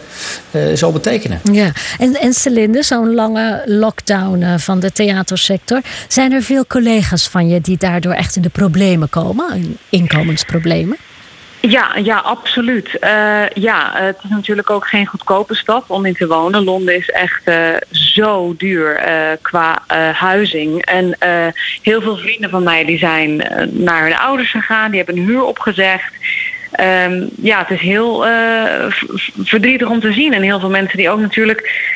zal 0.73 0.91
betekenen. 0.91 1.39
Ja, 1.51 1.71
en, 1.97 2.15
en 2.19 2.33
Celinde, 2.33 2.83
zo'n 2.83 3.13
lange 3.13 3.63
lockdown 3.65 4.57
van 4.57 4.79
de 4.79 4.91
theatersector. 4.91 5.81
Zijn 6.07 6.31
er 6.31 6.43
veel 6.43 6.65
collega's 6.67 7.27
van 7.27 7.47
je 7.47 7.61
die 7.61 7.77
daardoor 7.77 8.13
echt 8.13 8.35
in 8.35 8.41
de 8.41 8.49
problemen 8.49 9.09
komen, 9.09 9.77
inkomensproblemen? 9.89 10.97
Ja, 11.69 11.95
ja, 11.95 12.17
absoluut. 12.17 12.97
Uh, 13.01 13.47
ja, 13.53 13.91
het 13.93 14.17
is 14.23 14.29
natuurlijk 14.29 14.69
ook 14.69 14.87
geen 14.87 15.05
goedkope 15.05 15.55
stad 15.55 15.83
om 15.87 16.05
in 16.05 16.13
te 16.13 16.27
wonen. 16.27 16.63
Londen 16.63 16.95
is 16.95 17.09
echt 17.09 17.47
uh, 17.47 17.69
zo 17.91 18.53
duur 18.57 19.07
uh, 19.07 19.31
qua 19.41 19.83
huizing. 20.13 20.85
En 20.85 21.17
heel 21.81 22.01
veel 22.01 22.17
vrienden 22.17 22.49
van 22.49 22.63
mij 22.63 22.85
die 22.85 22.97
zijn 22.97 23.47
naar 23.69 24.03
hun 24.03 24.17
ouders 24.17 24.51
gegaan, 24.51 24.89
die 24.89 25.01
hebben 25.03 25.17
een 25.17 25.27
huur 25.27 25.43
opgezegd. 25.43 26.13
Um, 26.79 27.29
ja, 27.41 27.59
het 27.59 27.69
is 27.69 27.79
heel 27.79 28.25
verdrietig 29.43 29.87
om 29.87 29.99
te 29.99 30.13
zien. 30.13 30.33
En 30.33 30.41
heel 30.41 30.59
veel 30.59 30.69
mensen 30.69 30.97
die 30.97 31.09
ook 31.09 31.19
natuurlijk 31.19 31.91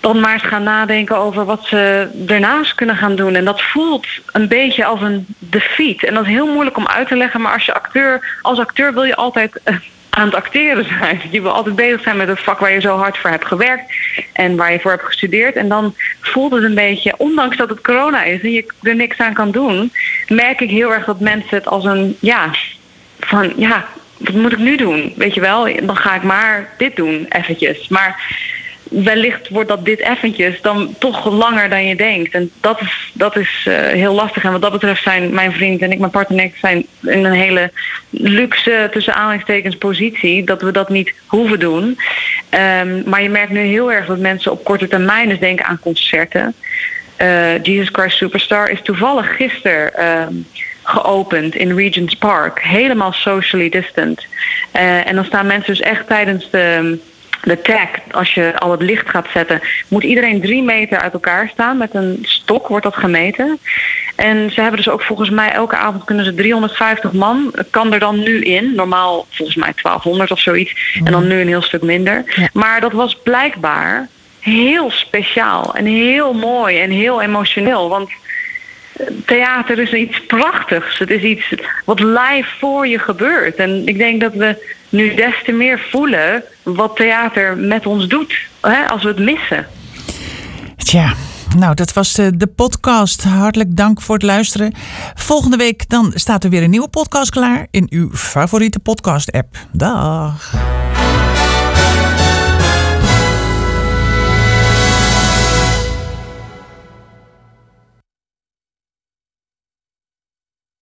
dan 0.00 0.20
maar 0.20 0.32
eens 0.32 0.42
gaan 0.42 0.62
nadenken 0.62 1.16
over 1.16 1.44
wat 1.44 1.64
ze 1.64 2.08
ernaast 2.26 2.74
kunnen 2.74 2.96
gaan 2.96 3.16
doen. 3.16 3.34
En 3.34 3.44
dat 3.44 3.62
voelt 3.62 4.06
een 4.32 4.48
beetje 4.48 4.84
als 4.84 5.00
een 5.00 5.26
defeat. 5.38 6.02
En 6.02 6.14
dat 6.14 6.22
is 6.22 6.30
heel 6.30 6.52
moeilijk 6.52 6.76
om 6.76 6.86
uit 6.86 7.08
te 7.08 7.16
leggen. 7.16 7.40
Maar 7.40 7.52
als 7.52 7.64
je 7.64 7.74
acteur, 7.74 8.38
als 8.42 8.58
acteur 8.58 8.94
wil 8.94 9.04
je 9.04 9.16
altijd 9.16 9.60
eh, 9.64 9.74
aan 10.18 10.26
het 10.26 10.34
acteren 10.34 10.84
zijn. 10.98 11.20
Je 11.30 11.42
wil 11.42 11.50
altijd 11.50 11.76
bezig 11.76 12.02
zijn 12.02 12.16
met 12.16 12.28
het 12.28 12.40
vak 12.40 12.58
waar 12.58 12.72
je 12.72 12.80
zo 12.80 12.96
hard 12.96 13.18
voor 13.18 13.30
hebt 13.30 13.46
gewerkt 13.46 13.94
en 14.32 14.56
waar 14.56 14.72
je 14.72 14.80
voor 14.80 14.90
hebt 14.90 15.04
gestudeerd. 15.04 15.56
En 15.56 15.68
dan 15.68 15.94
voelt 16.20 16.52
het 16.52 16.62
een 16.62 16.74
beetje, 16.74 17.14
ondanks 17.16 17.56
dat 17.56 17.68
het 17.68 17.80
corona 17.80 18.22
is 18.22 18.40
en 18.40 18.52
je 18.52 18.72
er 18.82 18.96
niks 18.96 19.18
aan 19.18 19.34
kan 19.34 19.50
doen, 19.50 19.92
merk 20.28 20.60
ik 20.60 20.70
heel 20.70 20.92
erg 20.92 21.04
dat 21.04 21.20
mensen 21.20 21.56
het 21.56 21.66
als 21.66 21.84
een 21.84 22.16
ja, 22.20 22.50
van 23.20 23.52
ja, 23.56 23.86
wat 24.16 24.34
moet 24.34 24.52
ik 24.52 24.58
nu 24.58 24.76
doen? 24.76 25.12
Weet 25.16 25.34
je 25.34 25.40
wel, 25.40 25.68
dan 25.82 25.96
ga 25.96 26.14
ik 26.14 26.22
maar 26.22 26.68
dit 26.78 26.96
doen, 26.96 27.26
eventjes. 27.28 27.88
Maar 27.88 28.22
wellicht 28.90 29.48
wordt 29.48 29.68
dat 29.68 29.84
dit 29.84 30.00
eventjes 30.00 30.60
dan 30.60 30.94
toch 30.98 31.30
langer 31.30 31.68
dan 31.68 31.86
je 31.86 31.96
denkt. 31.96 32.34
En 32.34 32.50
dat 32.60 32.80
is, 32.80 33.10
dat 33.12 33.36
is 33.36 33.64
uh, 33.68 33.78
heel 33.78 34.14
lastig. 34.14 34.44
En 34.44 34.52
wat 34.52 34.62
dat 34.62 34.72
betreft 34.72 35.02
zijn 35.02 35.34
mijn 35.34 35.52
vriend 35.52 35.82
en 35.82 35.92
ik, 35.92 35.98
mijn 35.98 36.10
partner 36.10 36.38
en 36.38 36.44
ik, 36.44 36.56
zijn 36.56 36.86
in 37.02 37.24
een 37.24 37.32
hele 37.32 37.70
luxe, 38.10 38.88
tussen 38.92 39.14
aanhalingstekens, 39.14 39.76
positie. 39.76 40.44
Dat 40.44 40.62
we 40.62 40.70
dat 40.70 40.88
niet 40.88 41.14
hoeven 41.26 41.60
doen. 41.60 41.98
Um, 42.50 43.02
maar 43.06 43.22
je 43.22 43.28
merkt 43.28 43.52
nu 43.52 43.60
heel 43.60 43.92
erg 43.92 44.06
dat 44.06 44.18
mensen 44.18 44.52
op 44.52 44.64
korte 44.64 44.88
termijn 44.88 45.30
eens 45.30 45.40
denken 45.40 45.64
aan 45.64 45.78
concerten. 45.78 46.54
Uh, 47.22 47.62
Jesus 47.62 47.88
Christ 47.92 48.16
Superstar 48.16 48.70
is 48.70 48.82
toevallig 48.82 49.36
gisteren 49.36 49.92
uh, 49.98 50.26
geopend 50.82 51.54
in 51.54 51.76
Regent's 51.76 52.14
Park. 52.14 52.62
Helemaal 52.62 53.12
socially 53.12 53.68
distant. 53.68 54.26
Uh, 54.76 55.06
en 55.06 55.14
dan 55.14 55.24
staan 55.24 55.46
mensen 55.46 55.74
dus 55.74 55.82
echt 55.82 56.06
tijdens 56.06 56.50
de 56.50 56.98
de 57.42 57.60
tag, 57.60 57.88
als 58.10 58.34
je 58.34 58.58
al 58.58 58.70
het 58.70 58.82
licht 58.82 59.10
gaat 59.10 59.26
zetten, 59.32 59.60
moet 59.88 60.02
iedereen 60.02 60.40
drie 60.40 60.62
meter 60.62 60.98
uit 60.98 61.12
elkaar 61.12 61.48
staan. 61.48 61.76
Met 61.76 61.94
een 61.94 62.18
stok 62.22 62.68
wordt 62.68 62.84
dat 62.84 62.96
gemeten. 62.96 63.58
En 64.16 64.50
ze 64.50 64.60
hebben 64.60 64.76
dus 64.76 64.88
ook 64.88 65.02
volgens 65.02 65.30
mij 65.30 65.52
elke 65.52 65.76
avond 65.76 66.04
kunnen 66.04 66.24
ze 66.24 66.34
350 66.34 67.12
man, 67.12 67.54
kan 67.70 67.92
er 67.92 67.98
dan 67.98 68.18
nu 68.18 68.40
in. 68.40 68.74
Normaal 68.74 69.26
volgens 69.30 69.56
mij 69.56 69.72
1200 69.82 70.30
of 70.30 70.40
zoiets. 70.40 71.00
En 71.04 71.12
dan 71.12 71.26
nu 71.26 71.40
een 71.40 71.48
heel 71.48 71.62
stuk 71.62 71.82
minder. 71.82 72.48
Maar 72.52 72.80
dat 72.80 72.92
was 72.92 73.18
blijkbaar 73.22 74.08
heel 74.40 74.90
speciaal 74.90 75.74
en 75.74 75.84
heel 75.84 76.32
mooi 76.32 76.78
en 76.78 76.90
heel 76.90 77.22
emotioneel. 77.22 77.88
Want 77.88 78.10
theater 79.26 79.78
is 79.78 79.92
iets 79.92 80.26
prachtigs. 80.26 80.98
Het 80.98 81.10
is 81.10 81.22
iets 81.22 81.54
wat 81.84 82.00
live 82.00 82.48
voor 82.58 82.86
je 82.86 82.98
gebeurt. 82.98 83.56
En 83.56 83.86
ik 83.86 83.98
denk 83.98 84.20
dat 84.20 84.34
we 84.34 84.76
nu 84.88 85.14
des 85.14 85.34
te 85.44 85.52
meer 85.52 85.86
voelen 85.90 86.44
wat 86.62 86.96
theater 86.96 87.56
met 87.56 87.86
ons 87.86 88.06
doet 88.06 88.34
hè, 88.60 88.88
als 88.88 89.02
we 89.02 89.08
het 89.08 89.18
missen. 89.18 89.66
Tja, 90.76 91.12
nou, 91.56 91.74
dat 91.74 91.92
was 91.92 92.12
de, 92.12 92.36
de, 92.36 92.46
podcast. 92.46 93.24
Hartelijk 93.24 93.76
dank 93.76 94.00
voor 94.00 94.14
het 94.14 94.24
luisteren. 94.24 94.74
Volgende 95.14 95.56
week 95.56 95.88
dan 95.88 96.12
staat 96.14 96.44
er 96.44 96.50
weer 96.50 96.62
een 96.62 96.70
nieuwe 96.70 96.88
podcast 96.88 97.30
klaar 97.30 97.66
in 97.70 97.86
uw 97.90 98.10
favoriete 98.12 98.78
podcast-app. 98.78 99.56
Dag. 99.72 100.54